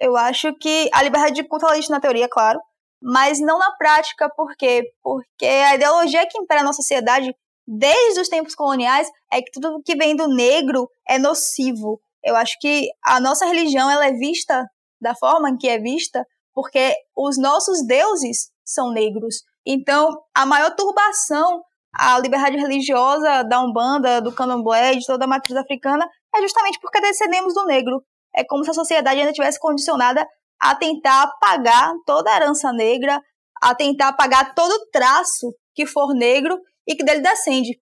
eu 0.00 0.16
acho 0.16 0.52
que 0.54 0.90
a 0.92 1.02
liberdade 1.02 1.34
de 1.34 1.44
culto 1.44 1.66
existe 1.72 1.90
na 1.90 2.00
teoria, 2.00 2.28
claro, 2.28 2.60
mas 3.02 3.40
não 3.40 3.58
na 3.58 3.72
prática, 3.76 4.28
por 4.28 4.54
quê? 4.56 4.84
Porque 5.02 5.46
a 5.46 5.74
ideologia 5.74 6.26
que 6.26 6.38
impera 6.38 6.62
na 6.62 6.72
sociedade 6.72 7.34
desde 7.66 8.20
os 8.20 8.28
tempos 8.28 8.54
coloniais 8.54 9.08
é 9.32 9.40
que 9.40 9.50
tudo 9.50 9.82
que 9.84 9.96
vem 9.96 10.14
do 10.14 10.28
negro 10.28 10.88
é 11.08 11.18
nocivo. 11.18 12.00
Eu 12.22 12.36
acho 12.36 12.58
que 12.60 12.88
a 13.04 13.20
nossa 13.20 13.46
religião 13.46 13.90
ela 13.90 14.06
é 14.06 14.12
vista 14.12 14.66
da 15.00 15.14
forma 15.14 15.56
que 15.58 15.68
é 15.68 15.78
vista 15.78 16.24
porque 16.54 16.94
os 17.14 17.38
nossos 17.38 17.86
deuses 17.86 18.50
são 18.64 18.90
negros. 18.90 19.42
Então, 19.64 20.10
a 20.34 20.46
maior 20.46 20.74
turbação 20.74 21.62
à 21.94 22.18
liberdade 22.18 22.56
religiosa 22.56 23.42
da 23.42 23.60
Umbanda, 23.60 24.20
do 24.20 24.32
Candomblé, 24.32 24.94
de 24.94 25.06
toda 25.06 25.24
a 25.24 25.28
matriz 25.28 25.56
africana, 25.56 26.08
é 26.34 26.40
justamente 26.40 26.78
porque 26.80 27.00
descendemos 27.00 27.52
do 27.52 27.66
negro 27.66 28.02
é 28.36 28.44
como 28.44 28.62
se 28.62 28.70
a 28.70 28.74
sociedade 28.74 29.18
ainda 29.18 29.32
tivesse 29.32 29.58
condicionada 29.58 30.26
a 30.60 30.74
tentar 30.74 31.22
apagar 31.22 31.92
toda 32.04 32.30
a 32.30 32.36
herança 32.36 32.72
negra, 32.72 33.20
a 33.62 33.74
tentar 33.74 34.08
apagar 34.08 34.54
todo 34.54 34.86
traço 34.92 35.54
que 35.74 35.86
for 35.86 36.14
negro 36.14 36.58
e 36.86 36.94
que 36.94 37.02
dele 37.02 37.22
descende. 37.22 37.80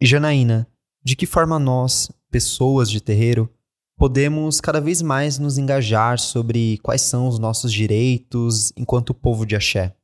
Janaína, 0.00 0.68
de 1.02 1.16
que 1.16 1.26
forma 1.26 1.58
nós, 1.58 2.12
pessoas 2.30 2.90
de 2.90 3.00
terreiro, 3.00 3.52
podemos 3.96 4.60
cada 4.60 4.80
vez 4.80 5.02
mais 5.02 5.38
nos 5.38 5.58
engajar 5.58 6.18
sobre 6.18 6.78
quais 6.78 7.02
são 7.02 7.28
os 7.28 7.38
nossos 7.38 7.72
direitos 7.72 8.72
enquanto 8.76 9.14
povo 9.14 9.46
de 9.46 9.56
axé? 9.56 9.94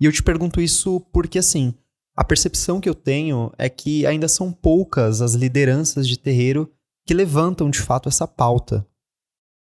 E 0.00 0.04
eu 0.04 0.12
te 0.12 0.22
pergunto 0.22 0.60
isso 0.60 1.00
porque, 1.12 1.38
assim, 1.38 1.74
a 2.16 2.24
percepção 2.24 2.80
que 2.80 2.88
eu 2.88 2.94
tenho 2.94 3.52
é 3.58 3.68
que 3.68 4.06
ainda 4.06 4.28
são 4.28 4.52
poucas 4.52 5.20
as 5.20 5.34
lideranças 5.34 6.08
de 6.08 6.18
terreiro 6.18 6.72
que 7.06 7.14
levantam 7.14 7.68
de 7.68 7.80
fato 7.80 8.08
essa 8.08 8.26
pauta. 8.26 8.86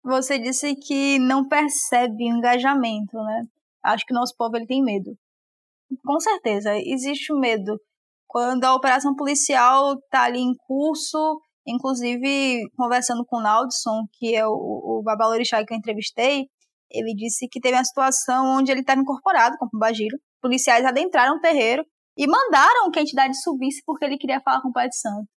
Você 0.02 0.38
disse 0.38 0.74
que 0.74 1.18
não 1.18 1.46
percebe 1.46 2.24
o 2.24 2.36
engajamento, 2.36 3.16
né? 3.16 3.42
Acho 3.82 4.04
que 4.06 4.12
o 4.12 4.16
nosso 4.16 4.34
povo 4.36 4.56
ele 4.56 4.66
tem 4.66 4.82
medo. 4.82 5.16
Com 6.04 6.20
certeza, 6.20 6.76
existe 6.76 7.32
o 7.32 7.38
medo. 7.38 7.78
Quando 8.26 8.64
a 8.64 8.74
operação 8.74 9.14
policial 9.14 9.94
está 9.94 10.22
ali 10.24 10.38
em 10.38 10.54
curso, 10.66 11.40
inclusive 11.70 12.68
conversando 12.76 13.24
com 13.24 13.36
o 13.38 13.42
Naldson, 13.42 14.06
que 14.12 14.34
é 14.34 14.46
o, 14.46 14.50
o 14.52 15.02
babalorixá 15.04 15.64
que 15.64 15.72
eu 15.72 15.78
entrevistei, 15.78 16.46
ele 16.90 17.14
disse 17.14 17.46
que 17.48 17.60
teve 17.60 17.76
uma 17.76 17.84
situação 17.84 18.58
onde 18.58 18.72
ele 18.72 18.80
estava 18.80 19.00
incorporado 19.00 19.56
como 19.58 19.70
Bagiro, 19.78 20.18
policiais 20.42 20.84
adentraram 20.84 21.36
o 21.36 21.40
terreiro 21.40 21.84
e 22.16 22.26
mandaram 22.26 22.90
que 22.90 22.98
a 22.98 23.02
entidade 23.02 23.40
subisse 23.40 23.82
porque 23.86 24.04
ele 24.04 24.18
queria 24.18 24.40
falar 24.40 24.60
com 24.60 24.68
o 24.68 24.72
Pai 24.72 24.88
de 24.88 24.98
Santo. 24.98 25.28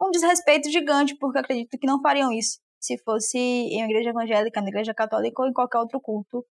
Um 0.00 0.10
desrespeito 0.10 0.70
gigante, 0.70 1.16
porque 1.18 1.38
acredito 1.38 1.78
que 1.78 1.86
não 1.86 2.00
fariam 2.00 2.32
isso 2.32 2.58
se 2.84 2.98
fosse 3.02 3.38
em 3.38 3.82
uma 3.82 3.90
igreja 3.90 4.10
evangélica, 4.10 4.60
na 4.60 4.68
igreja 4.68 4.92
católica 4.92 5.42
ou 5.42 5.48
em 5.48 5.52
qualquer 5.52 5.78
outro 5.78 6.00
culto 6.00 6.44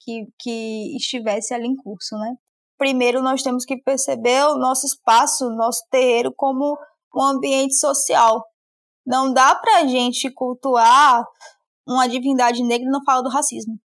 que, 0.00 0.26
que 0.38 0.96
estivesse 0.96 1.52
ali 1.52 1.66
em 1.66 1.76
curso, 1.76 2.16
né? 2.16 2.34
Primeiro, 2.78 3.20
nós 3.20 3.42
temos 3.42 3.64
que 3.64 3.76
perceber 3.82 4.44
o 4.44 4.56
nosso 4.56 4.86
espaço, 4.86 5.46
o 5.46 5.56
nosso 5.56 5.82
terreiro 5.90 6.32
como 6.34 6.78
um 7.14 7.22
ambiente 7.22 7.74
social. 7.74 8.42
Não 9.10 9.32
dá 9.32 9.56
pra 9.56 9.84
gente 9.86 10.30
cultuar 10.30 11.24
uma 11.84 12.08
divindade 12.08 12.62
negra 12.62 12.86
e 12.86 12.92
não 12.92 13.02
falar 13.02 13.22
do 13.22 13.28
racismo. 13.28 13.76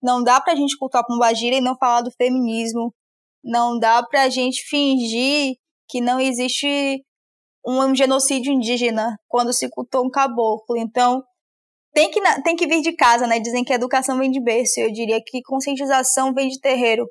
Não 0.00 0.22
dá 0.22 0.40
pra 0.40 0.54
gente 0.54 0.78
cultuar 0.78 1.04
Pombagira 1.04 1.56
e 1.56 1.60
não 1.60 1.76
falar 1.76 2.02
do 2.02 2.12
feminismo. 2.12 2.94
Não 3.42 3.76
dá 3.76 4.00
pra 4.04 4.28
gente 4.28 4.62
fingir 4.68 5.56
que 5.88 6.00
não 6.00 6.20
existe 6.20 7.04
um 7.66 7.92
genocídio 7.92 8.52
indígena 8.52 9.16
quando 9.26 9.52
se 9.52 9.68
cultou 9.68 10.06
um 10.06 10.10
caboclo. 10.10 10.76
Então, 10.76 11.24
tem 11.92 12.08
que, 12.08 12.20
tem 12.44 12.54
que 12.54 12.68
vir 12.68 12.82
de 12.82 12.92
casa, 12.92 13.26
né? 13.26 13.40
Dizem 13.40 13.64
que 13.64 13.72
educação 13.72 14.16
vem 14.16 14.30
de 14.30 14.40
berço. 14.40 14.78
Eu 14.78 14.92
diria 14.92 15.20
que 15.26 15.42
conscientização 15.42 16.32
vem 16.32 16.48
de 16.48 16.60
terreiro. 16.60 17.04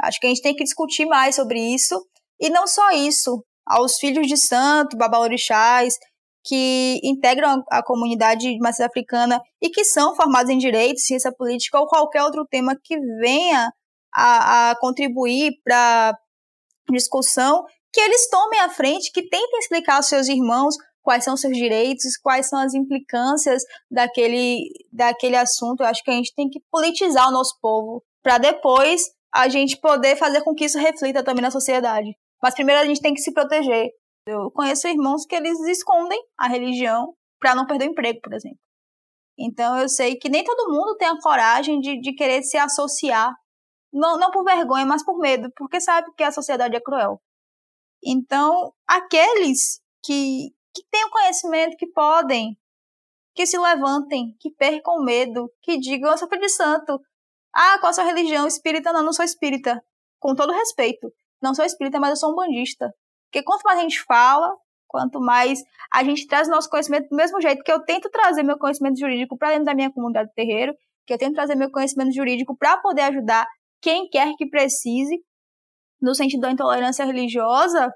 Acho 0.00 0.18
que 0.18 0.26
a 0.26 0.30
gente 0.30 0.40
tem 0.40 0.56
que 0.56 0.64
discutir 0.64 1.04
mais 1.04 1.34
sobre 1.34 1.60
isso. 1.60 1.94
E 2.40 2.48
não 2.48 2.66
só 2.66 2.90
isso. 2.92 3.44
Aos 3.66 3.98
filhos 3.98 4.26
de 4.26 4.38
santo, 4.38 4.96
babalorixás, 4.96 5.98
que 6.46 7.00
integram 7.02 7.62
a 7.70 7.82
comunidade 7.82 8.52
de 8.52 8.58
matriz 8.58 8.80
africana 8.80 9.42
e 9.60 9.68
que 9.68 9.84
são 9.84 10.14
formados 10.14 10.50
em 10.50 10.58
direito, 10.58 11.00
ciência 11.00 11.32
política 11.32 11.80
ou 11.80 11.88
qualquer 11.88 12.22
outro 12.22 12.46
tema 12.48 12.78
que 12.82 12.98
venha 13.20 13.72
a, 14.14 14.70
a 14.70 14.78
contribuir 14.78 15.52
para 15.64 16.16
discussão, 16.90 17.64
que 17.92 18.00
eles 18.00 18.28
tomem 18.30 18.60
a 18.60 18.70
frente, 18.70 19.10
que 19.12 19.22
tentem 19.28 19.58
explicar 19.58 19.96
aos 19.96 20.06
seus 20.06 20.28
irmãos 20.28 20.76
quais 21.02 21.24
são 21.24 21.36
seus 21.36 21.56
direitos, 21.56 22.16
quais 22.16 22.48
são 22.48 22.58
as 22.58 22.74
implicâncias 22.74 23.62
daquele, 23.90 24.68
daquele 24.92 25.36
assunto. 25.36 25.82
Eu 25.82 25.86
acho 25.86 26.02
que 26.02 26.10
a 26.10 26.14
gente 26.14 26.34
tem 26.34 26.48
que 26.48 26.60
politizar 26.70 27.28
o 27.28 27.32
nosso 27.32 27.58
povo 27.60 28.02
para 28.22 28.38
depois 28.38 29.02
a 29.32 29.48
gente 29.48 29.76
poder 29.78 30.16
fazer 30.16 30.42
com 30.42 30.54
que 30.54 30.64
isso 30.64 30.78
reflita 30.78 31.22
também 31.22 31.42
na 31.42 31.50
sociedade. 31.50 32.08
Mas 32.42 32.54
primeiro 32.54 32.80
a 32.80 32.84
gente 32.84 33.00
tem 33.00 33.14
que 33.14 33.20
se 33.20 33.32
proteger. 33.32 33.90
Eu 34.26 34.50
conheço 34.50 34.88
irmãos 34.88 35.24
que 35.24 35.36
eles 35.36 35.58
escondem 35.60 36.20
a 36.36 36.48
religião 36.48 37.14
para 37.38 37.54
não 37.54 37.66
perder 37.66 37.88
o 37.88 37.90
emprego, 37.92 38.20
por 38.20 38.34
exemplo. 38.34 38.58
Então 39.38 39.78
eu 39.78 39.88
sei 39.88 40.16
que 40.16 40.28
nem 40.28 40.42
todo 40.42 40.72
mundo 40.72 40.96
tem 40.96 41.08
a 41.08 41.20
coragem 41.20 41.78
de, 41.78 42.00
de 42.00 42.14
querer 42.14 42.42
se 42.42 42.56
associar, 42.56 43.32
não, 43.92 44.18
não 44.18 44.30
por 44.30 44.42
vergonha, 44.42 44.84
mas 44.84 45.04
por 45.04 45.18
medo, 45.18 45.48
porque 45.56 45.80
sabe 45.80 46.10
que 46.16 46.24
a 46.24 46.32
sociedade 46.32 46.74
é 46.74 46.80
cruel. 46.80 47.20
Então, 48.04 48.72
aqueles 48.86 49.80
que, 50.02 50.50
que 50.74 50.82
tenham 50.90 51.10
conhecimento, 51.10 51.76
que 51.76 51.86
podem, 51.86 52.56
que 53.34 53.46
se 53.46 53.58
levantem, 53.58 54.34
que 54.40 54.50
percam 54.50 54.94
o 54.94 55.04
medo, 55.04 55.50
que 55.62 55.78
digam, 55.78 56.10
eu 56.10 56.18
sou 56.18 56.28
filho 56.28 56.42
de 56.42 56.48
santo. 56.48 56.98
Ah, 57.54 57.78
qual 57.78 57.90
a 57.90 57.92
sua 57.92 58.04
religião? 58.04 58.46
Espírita? 58.46 58.92
Não, 58.92 59.02
não 59.02 59.12
sou 59.12 59.24
espírita. 59.24 59.82
Com 60.18 60.34
todo 60.34 60.52
respeito. 60.52 61.12
Não 61.42 61.54
sou 61.54 61.64
espírita, 61.64 62.00
mas 62.00 62.10
eu 62.10 62.16
sou 62.16 62.32
um 62.32 62.34
bandista. 62.34 62.92
Porque 63.36 63.44
quanto 63.44 63.64
mais 63.64 63.78
a 63.78 63.82
gente 63.82 64.02
fala, 64.04 64.56
quanto 64.88 65.20
mais 65.20 65.62
a 65.92 66.02
gente 66.02 66.26
traz 66.26 66.48
o 66.48 66.50
nosso 66.50 66.70
conhecimento 66.70 67.10
do 67.10 67.16
mesmo 67.16 67.38
jeito 67.38 67.62
que 67.62 67.70
eu 67.70 67.84
tento 67.84 68.08
trazer 68.08 68.42
meu 68.42 68.58
conhecimento 68.58 68.98
jurídico 68.98 69.36
para 69.36 69.50
dentro 69.50 69.66
da 69.66 69.74
minha 69.74 69.92
comunidade 69.92 70.30
de 70.30 70.34
terreiro, 70.34 70.74
que 71.06 71.12
eu 71.12 71.18
tento 71.18 71.34
trazer 71.34 71.54
meu 71.54 71.70
conhecimento 71.70 72.14
jurídico 72.14 72.56
para 72.56 72.78
poder 72.78 73.02
ajudar 73.02 73.46
quem 73.82 74.08
quer 74.08 74.32
que 74.38 74.48
precise, 74.48 75.22
no 76.00 76.14
sentido 76.14 76.40
da 76.40 76.50
intolerância 76.50 77.04
religiosa, 77.04 77.92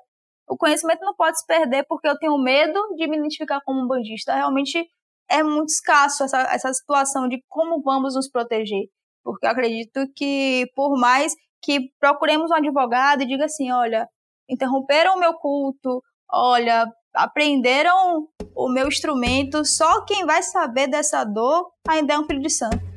o 0.47 0.59
conhecimento 0.59 1.01
não 1.01 1.15
pode 1.15 1.39
se 1.39 1.47
perder 1.47 1.87
porque 1.89 2.07
eu 2.07 2.19
tenho 2.19 2.37
medo 2.37 2.79
de 2.97 3.09
me 3.09 3.17
identificar 3.17 3.63
como 3.65 3.83
um 3.83 3.89
bandista. 3.89 4.35
Realmente 4.35 4.87
é 5.31 5.43
muito 5.43 5.71
escasso 5.71 6.23
essa, 6.23 6.43
essa 6.53 6.71
situação 6.75 7.27
de 7.29 7.43
como 7.49 7.81
vamos 7.81 8.15
nos 8.15 8.29
proteger. 8.29 8.89
Porque 9.25 9.47
eu 9.47 9.51
acredito 9.51 10.07
que, 10.15 10.67
por 10.75 11.01
mais 11.01 11.35
que 11.63 11.91
procuremos 11.99 12.51
um 12.51 12.57
advogado 12.57 13.23
e 13.23 13.27
diga 13.27 13.47
assim: 13.47 13.71
olha, 13.73 14.07
interromperam 14.51 15.17
o 15.17 15.21
meu 15.21 15.35
culto, 15.35 16.03
olha, 16.31 16.87
aprenderam 17.15 18.29
o 18.55 18.69
meu 18.69 18.89
instrumento, 18.89 19.65
só 19.65 20.05
quem 20.05 20.27
vai 20.27 20.43
saber 20.43 20.89
dessa 20.89 21.25
dor 21.25 21.71
ainda 21.89 22.15
é 22.15 22.19
um 22.19 22.27
filho 22.27 22.43
de 22.43 22.51
santo. 22.51 22.91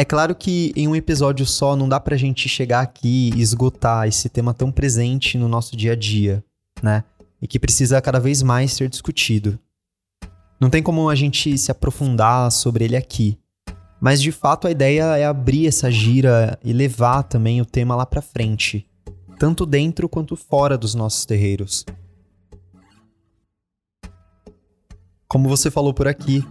É 0.00 0.04
claro 0.04 0.32
que 0.32 0.72
em 0.76 0.86
um 0.86 0.94
episódio 0.94 1.44
só 1.44 1.74
não 1.74 1.88
dá 1.88 1.98
pra 1.98 2.16
gente 2.16 2.48
chegar 2.48 2.80
aqui 2.80 3.32
e 3.34 3.42
esgotar 3.42 4.06
esse 4.06 4.28
tema 4.28 4.54
tão 4.54 4.70
presente 4.70 5.36
no 5.36 5.48
nosso 5.48 5.76
dia 5.76 5.92
a 5.92 5.96
dia, 5.96 6.44
né? 6.80 7.02
E 7.42 7.48
que 7.48 7.58
precisa 7.58 8.00
cada 8.00 8.20
vez 8.20 8.40
mais 8.40 8.72
ser 8.72 8.88
discutido. 8.88 9.58
Não 10.60 10.68
tem 10.68 10.82
como 10.82 11.08
a 11.08 11.14
gente 11.14 11.56
se 11.56 11.70
aprofundar 11.70 12.50
sobre 12.50 12.84
ele 12.84 12.96
aqui. 12.96 13.38
Mas 14.00 14.20
de 14.20 14.32
fato 14.32 14.66
a 14.66 14.70
ideia 14.70 15.16
é 15.16 15.24
abrir 15.24 15.66
essa 15.66 15.90
gira 15.90 16.58
e 16.64 16.72
levar 16.72 17.22
também 17.24 17.60
o 17.60 17.66
tema 17.66 17.96
lá 17.96 18.06
pra 18.06 18.22
frente, 18.22 18.88
tanto 19.38 19.66
dentro 19.66 20.08
quanto 20.08 20.36
fora 20.36 20.78
dos 20.78 20.94
nossos 20.94 21.24
terreiros. 21.26 21.84
Como 25.28 25.48
você 25.48 25.70
falou 25.70 25.92
por 25.92 26.08
aqui, 26.08 26.44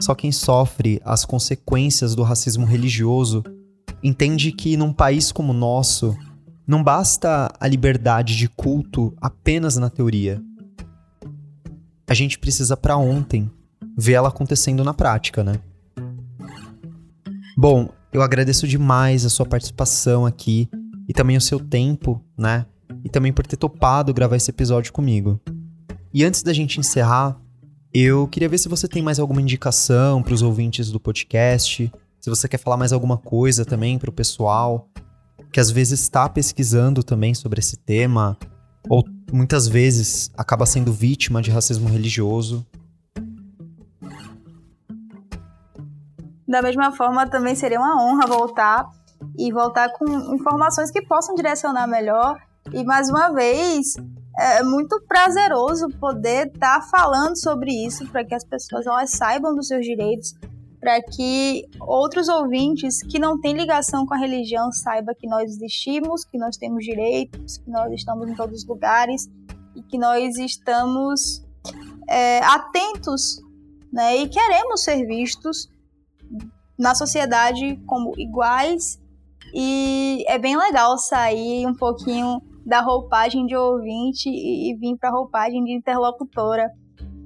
só 0.00 0.14
quem 0.14 0.30
sofre 0.30 1.00
as 1.04 1.24
consequências 1.24 2.14
do 2.14 2.22
racismo 2.22 2.66
religioso 2.66 3.42
entende 4.02 4.52
que 4.52 4.76
num 4.76 4.92
país 4.92 5.32
como 5.32 5.52
o 5.52 5.56
nosso, 5.56 6.16
não 6.66 6.82
basta 6.82 7.52
a 7.58 7.68
liberdade 7.68 8.36
de 8.36 8.48
culto 8.48 9.14
apenas 9.20 9.76
na 9.76 9.90
teoria. 9.90 10.42
A 12.12 12.14
gente 12.14 12.38
precisa 12.38 12.76
para 12.76 12.94
ontem 12.94 13.50
ver 13.96 14.12
ela 14.12 14.28
acontecendo 14.28 14.84
na 14.84 14.92
prática, 14.92 15.42
né? 15.42 15.54
Bom, 17.56 17.88
eu 18.12 18.20
agradeço 18.20 18.68
demais 18.68 19.24
a 19.24 19.30
sua 19.30 19.46
participação 19.46 20.26
aqui 20.26 20.68
e 21.08 21.14
também 21.14 21.38
o 21.38 21.40
seu 21.40 21.58
tempo, 21.58 22.22
né? 22.36 22.66
E 23.02 23.08
também 23.08 23.32
por 23.32 23.46
ter 23.46 23.56
topado 23.56 24.12
gravar 24.12 24.36
esse 24.36 24.50
episódio 24.50 24.92
comigo. 24.92 25.40
E 26.12 26.22
antes 26.22 26.42
da 26.42 26.52
gente 26.52 26.78
encerrar, 26.78 27.40
eu 27.94 28.28
queria 28.28 28.48
ver 28.50 28.58
se 28.58 28.68
você 28.68 28.86
tem 28.86 29.02
mais 29.02 29.18
alguma 29.18 29.40
indicação 29.40 30.22
para 30.22 30.34
os 30.34 30.42
ouvintes 30.42 30.92
do 30.92 31.00
podcast, 31.00 31.90
se 32.20 32.28
você 32.28 32.46
quer 32.46 32.58
falar 32.58 32.76
mais 32.76 32.92
alguma 32.92 33.16
coisa 33.16 33.64
também 33.64 33.98
para 33.98 34.10
o 34.10 34.12
pessoal 34.12 34.86
que 35.50 35.58
às 35.58 35.70
vezes 35.70 36.00
está 36.00 36.28
pesquisando 36.28 37.02
também 37.02 37.32
sobre 37.32 37.60
esse 37.60 37.78
tema 37.78 38.36
ou 38.86 39.02
muitas 39.32 39.66
vezes 39.66 40.30
acaba 40.36 40.66
sendo 40.66 40.92
vítima 40.92 41.40
de 41.40 41.50
racismo 41.50 41.88
religioso. 41.88 42.64
Da 46.46 46.60
mesma 46.60 46.92
forma, 46.92 47.26
também 47.26 47.54
seria 47.54 47.80
uma 47.80 48.00
honra 48.04 48.26
voltar 48.26 48.86
e 49.38 49.50
voltar 49.50 49.90
com 49.94 50.04
informações 50.34 50.90
que 50.90 51.00
possam 51.00 51.34
direcionar 51.34 51.86
melhor. 51.86 52.38
E 52.72 52.84
mais 52.84 53.08
uma 53.08 53.30
vez, 53.30 53.94
é 54.38 54.62
muito 54.62 55.00
prazeroso 55.08 55.88
poder 55.98 56.48
estar 56.48 56.80
tá 56.80 56.86
falando 56.90 57.36
sobre 57.36 57.70
isso 57.72 58.06
para 58.08 58.24
que 58.24 58.34
as 58.34 58.44
pessoas 58.44 58.86
elas 58.86 59.10
saibam 59.10 59.54
dos 59.54 59.66
seus 59.66 59.84
direitos, 59.84 60.34
para 60.82 61.00
que 61.00 61.64
outros 61.80 62.28
ouvintes 62.28 63.04
que 63.04 63.16
não 63.16 63.40
têm 63.40 63.54
ligação 63.54 64.04
com 64.04 64.14
a 64.14 64.18
religião 64.18 64.72
saibam 64.72 65.14
que 65.14 65.28
nós 65.28 65.52
existimos, 65.52 66.24
que 66.24 66.36
nós 66.36 66.56
temos 66.56 66.84
direitos, 66.84 67.58
que 67.58 67.70
nós 67.70 67.92
estamos 67.92 68.28
em 68.28 68.34
todos 68.34 68.62
os 68.62 68.66
lugares 68.66 69.30
e 69.76 69.82
que 69.84 69.96
nós 69.96 70.36
estamos 70.38 71.40
é, 72.08 72.40
atentos 72.40 73.40
né, 73.92 74.16
e 74.16 74.28
queremos 74.28 74.82
ser 74.82 75.06
vistos 75.06 75.70
na 76.76 76.96
sociedade 76.96 77.80
como 77.86 78.12
iguais 78.18 79.00
e 79.54 80.24
é 80.26 80.36
bem 80.36 80.56
legal 80.56 80.98
sair 80.98 81.64
um 81.64 81.76
pouquinho 81.76 82.42
da 82.66 82.80
roupagem 82.80 83.46
de 83.46 83.54
ouvinte 83.54 84.28
e, 84.28 84.72
e 84.72 84.76
vir 84.76 84.96
para 84.96 85.10
a 85.10 85.12
roupagem 85.12 85.62
de 85.62 85.76
interlocutora. 85.76 86.72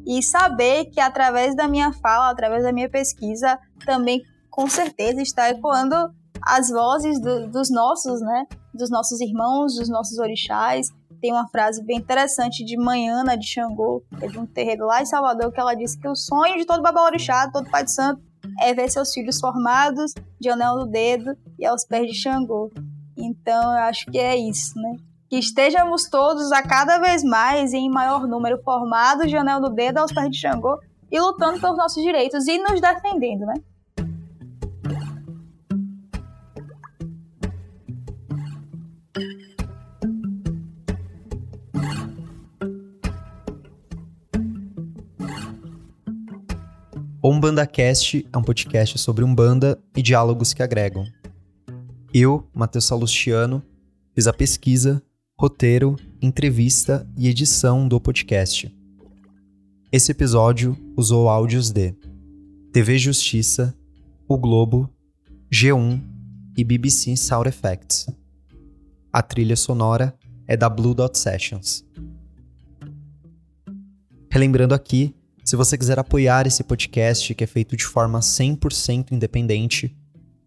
E 0.06 0.22
saber 0.22 0.86
que 0.86 1.00
através 1.00 1.56
da 1.56 1.66
minha 1.66 1.92
fala, 1.92 2.30
através 2.30 2.62
da 2.62 2.72
minha 2.72 2.88
pesquisa, 2.88 3.58
também 3.84 4.22
com 4.50 4.68
certeza 4.68 5.20
está 5.20 5.50
ecoando 5.50 5.94
as 6.40 6.70
vozes 6.70 7.20
do, 7.20 7.48
dos 7.48 7.70
nossos, 7.70 8.20
né? 8.20 8.46
Dos 8.72 8.88
nossos 8.88 9.20
irmãos, 9.20 9.74
dos 9.74 9.88
nossos 9.88 10.18
orixás. 10.18 10.88
Tem 11.20 11.32
uma 11.32 11.48
frase 11.48 11.82
bem 11.82 11.98
interessante 11.98 12.64
de 12.64 12.76
Manhana 12.76 13.36
de 13.36 13.46
Xangô, 13.46 14.02
que 14.18 14.26
é 14.26 14.28
de 14.28 14.38
um 14.38 14.46
terreiro 14.46 14.86
lá 14.86 15.02
em 15.02 15.06
Salvador, 15.06 15.50
que 15.50 15.58
ela 15.58 15.74
disse 15.74 15.98
que 15.98 16.06
o 16.06 16.14
sonho 16.14 16.56
de 16.56 16.64
todo 16.64 16.82
babalorixá, 16.82 17.50
todo 17.50 17.68
pai 17.68 17.84
de 17.84 17.92
santo, 17.92 18.22
é 18.60 18.72
ver 18.72 18.88
seus 18.90 19.12
filhos 19.12 19.40
formados 19.40 20.12
de 20.40 20.48
anel 20.48 20.76
no 20.76 20.86
dedo 20.86 21.36
e 21.58 21.66
aos 21.66 21.84
pés 21.84 22.06
de 22.06 22.14
Xangô. 22.14 22.70
Então, 23.16 23.62
eu 23.72 23.82
acho 23.84 24.06
que 24.06 24.18
é 24.18 24.36
isso, 24.36 24.78
né? 24.78 24.96
Que 25.28 25.36
estejamos 25.36 26.08
todos 26.08 26.52
a 26.52 26.62
cada 26.62 26.98
vez 26.98 27.24
mais 27.24 27.72
em 27.72 27.90
maior 27.90 28.26
número 28.26 28.62
formados 28.62 29.28
de 29.28 29.36
anel 29.36 29.60
no 29.60 29.70
dedo 29.70 29.98
aos 29.98 30.12
pés 30.12 30.30
de 30.30 30.38
Xangô 30.38 30.78
e 31.10 31.18
lutando 31.18 31.60
pelos 31.60 31.76
nossos 31.76 32.02
direitos 32.02 32.46
e 32.46 32.58
nos 32.58 32.80
defendendo, 32.80 33.46
né? 33.46 33.54
O 47.22 47.30
UmbandaCast 47.30 48.24
é 48.32 48.38
um 48.38 48.42
podcast 48.42 48.96
sobre 48.98 49.24
Umbanda 49.24 49.82
e 49.96 50.00
diálogos 50.00 50.54
que 50.54 50.62
agregam. 50.62 51.04
Eu, 52.14 52.48
Matheus 52.54 52.84
Salustiano, 52.84 53.64
fiz 54.14 54.28
a 54.28 54.32
pesquisa, 54.32 55.02
roteiro, 55.38 55.96
entrevista 56.22 57.06
e 57.14 57.28
edição 57.28 57.86
do 57.86 58.00
podcast. 58.00 58.74
Esse 59.92 60.10
episódio 60.10 60.74
usou 60.96 61.28
áudios 61.28 61.70
de 61.70 61.94
TV 62.72 62.96
Justiça, 62.96 63.76
O 64.26 64.38
Globo, 64.38 64.90
G1 65.52 66.00
e 66.56 66.64
BBC 66.64 67.14
Sound 67.18 67.50
Effects. 67.50 68.06
A 69.12 69.20
trilha 69.20 69.56
sonora 69.56 70.16
é 70.48 70.56
da 70.56 70.70
Blue 70.70 70.94
Dot 70.94 71.18
Sessions. 71.18 71.84
Relembrando 74.30 74.74
aqui 74.74 75.14
se 75.44 75.54
você 75.54 75.76
quiser 75.76 75.98
apoiar 75.98 76.46
esse 76.46 76.64
podcast, 76.64 77.34
que 77.34 77.44
é 77.44 77.46
feito 77.46 77.76
de 77.76 77.84
forma 77.84 78.20
100% 78.20 79.12
independente, 79.12 79.94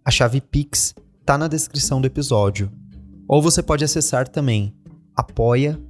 a 0.03 0.09
chave 0.09 0.41
Pix 0.41 0.95
está 1.21 1.37
na 1.37 1.47
descrição 1.47 2.01
do 2.01 2.07
episódio. 2.07 2.71
Ou 3.29 3.41
você 3.41 3.63
pode 3.63 3.85
acessar 3.85 4.27
também 4.27 4.73
apoia.se 5.15 5.83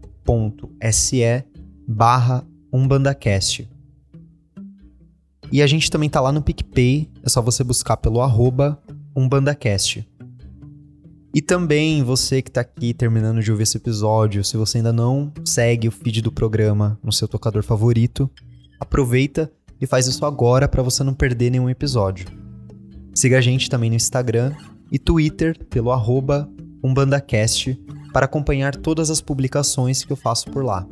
barra 1.87 2.45
umbandacast. 2.71 3.67
E 5.51 5.61
a 5.63 5.67
gente 5.67 5.89
também 5.89 6.09
tá 6.09 6.21
lá 6.21 6.31
no 6.31 6.43
PicPay, 6.43 7.09
é 7.23 7.29
só 7.29 7.41
você 7.41 7.63
buscar 7.63 7.97
pelo 7.97 8.21
arroba 8.21 8.79
umbandacast. 9.15 10.07
E 11.33 11.41
também 11.41 12.03
você 12.03 12.41
que 12.41 12.49
está 12.49 12.61
aqui 12.61 12.93
terminando 12.93 13.41
de 13.41 13.51
ouvir 13.51 13.63
esse 13.63 13.77
episódio, 13.77 14.43
se 14.43 14.57
você 14.57 14.77
ainda 14.77 14.91
não 14.91 15.31
segue 15.45 15.87
o 15.87 15.91
feed 15.91 16.21
do 16.21 16.31
programa 16.31 16.99
no 17.03 17.11
seu 17.11 17.27
tocador 17.27 17.63
favorito, 17.63 18.29
Aproveita 18.79 19.51
e 19.81 19.85
faz 19.85 20.07
isso 20.07 20.25
agora 20.25 20.67
para 20.67 20.81
você 20.81 21.03
não 21.03 21.13
perder 21.13 21.49
nenhum 21.49 21.69
episódio. 21.69 22.27
Siga 23.13 23.37
a 23.37 23.41
gente 23.41 23.69
também 23.69 23.89
no 23.89 23.95
Instagram 23.97 24.53
e 24.89 24.97
Twitter 24.97 25.57
pelo 25.69 25.91
arroba 25.91 26.49
UmbandaCast 26.83 27.79
para 28.13 28.25
acompanhar 28.25 28.75
todas 28.75 29.09
as 29.09 29.21
publicações 29.21 30.03
que 30.03 30.11
eu 30.11 30.17
faço 30.17 30.49
por 30.51 30.63
lá. 30.63 30.87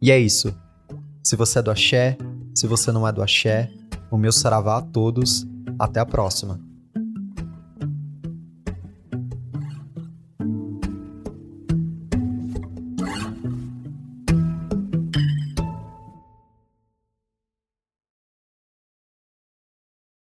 E 0.00 0.10
é 0.10 0.18
isso. 0.18 0.54
Se 1.22 1.36
você 1.36 1.58
é 1.58 1.62
do 1.62 1.70
axé, 1.70 2.16
se 2.54 2.66
você 2.66 2.92
não 2.92 3.06
é 3.06 3.12
do 3.12 3.22
axé, 3.22 3.70
o 4.10 4.16
meu 4.16 4.32
saravá 4.32 4.78
a 4.78 4.82
todos. 4.82 5.46
Até 5.78 6.00
a 6.00 6.06
próxima. 6.06 6.67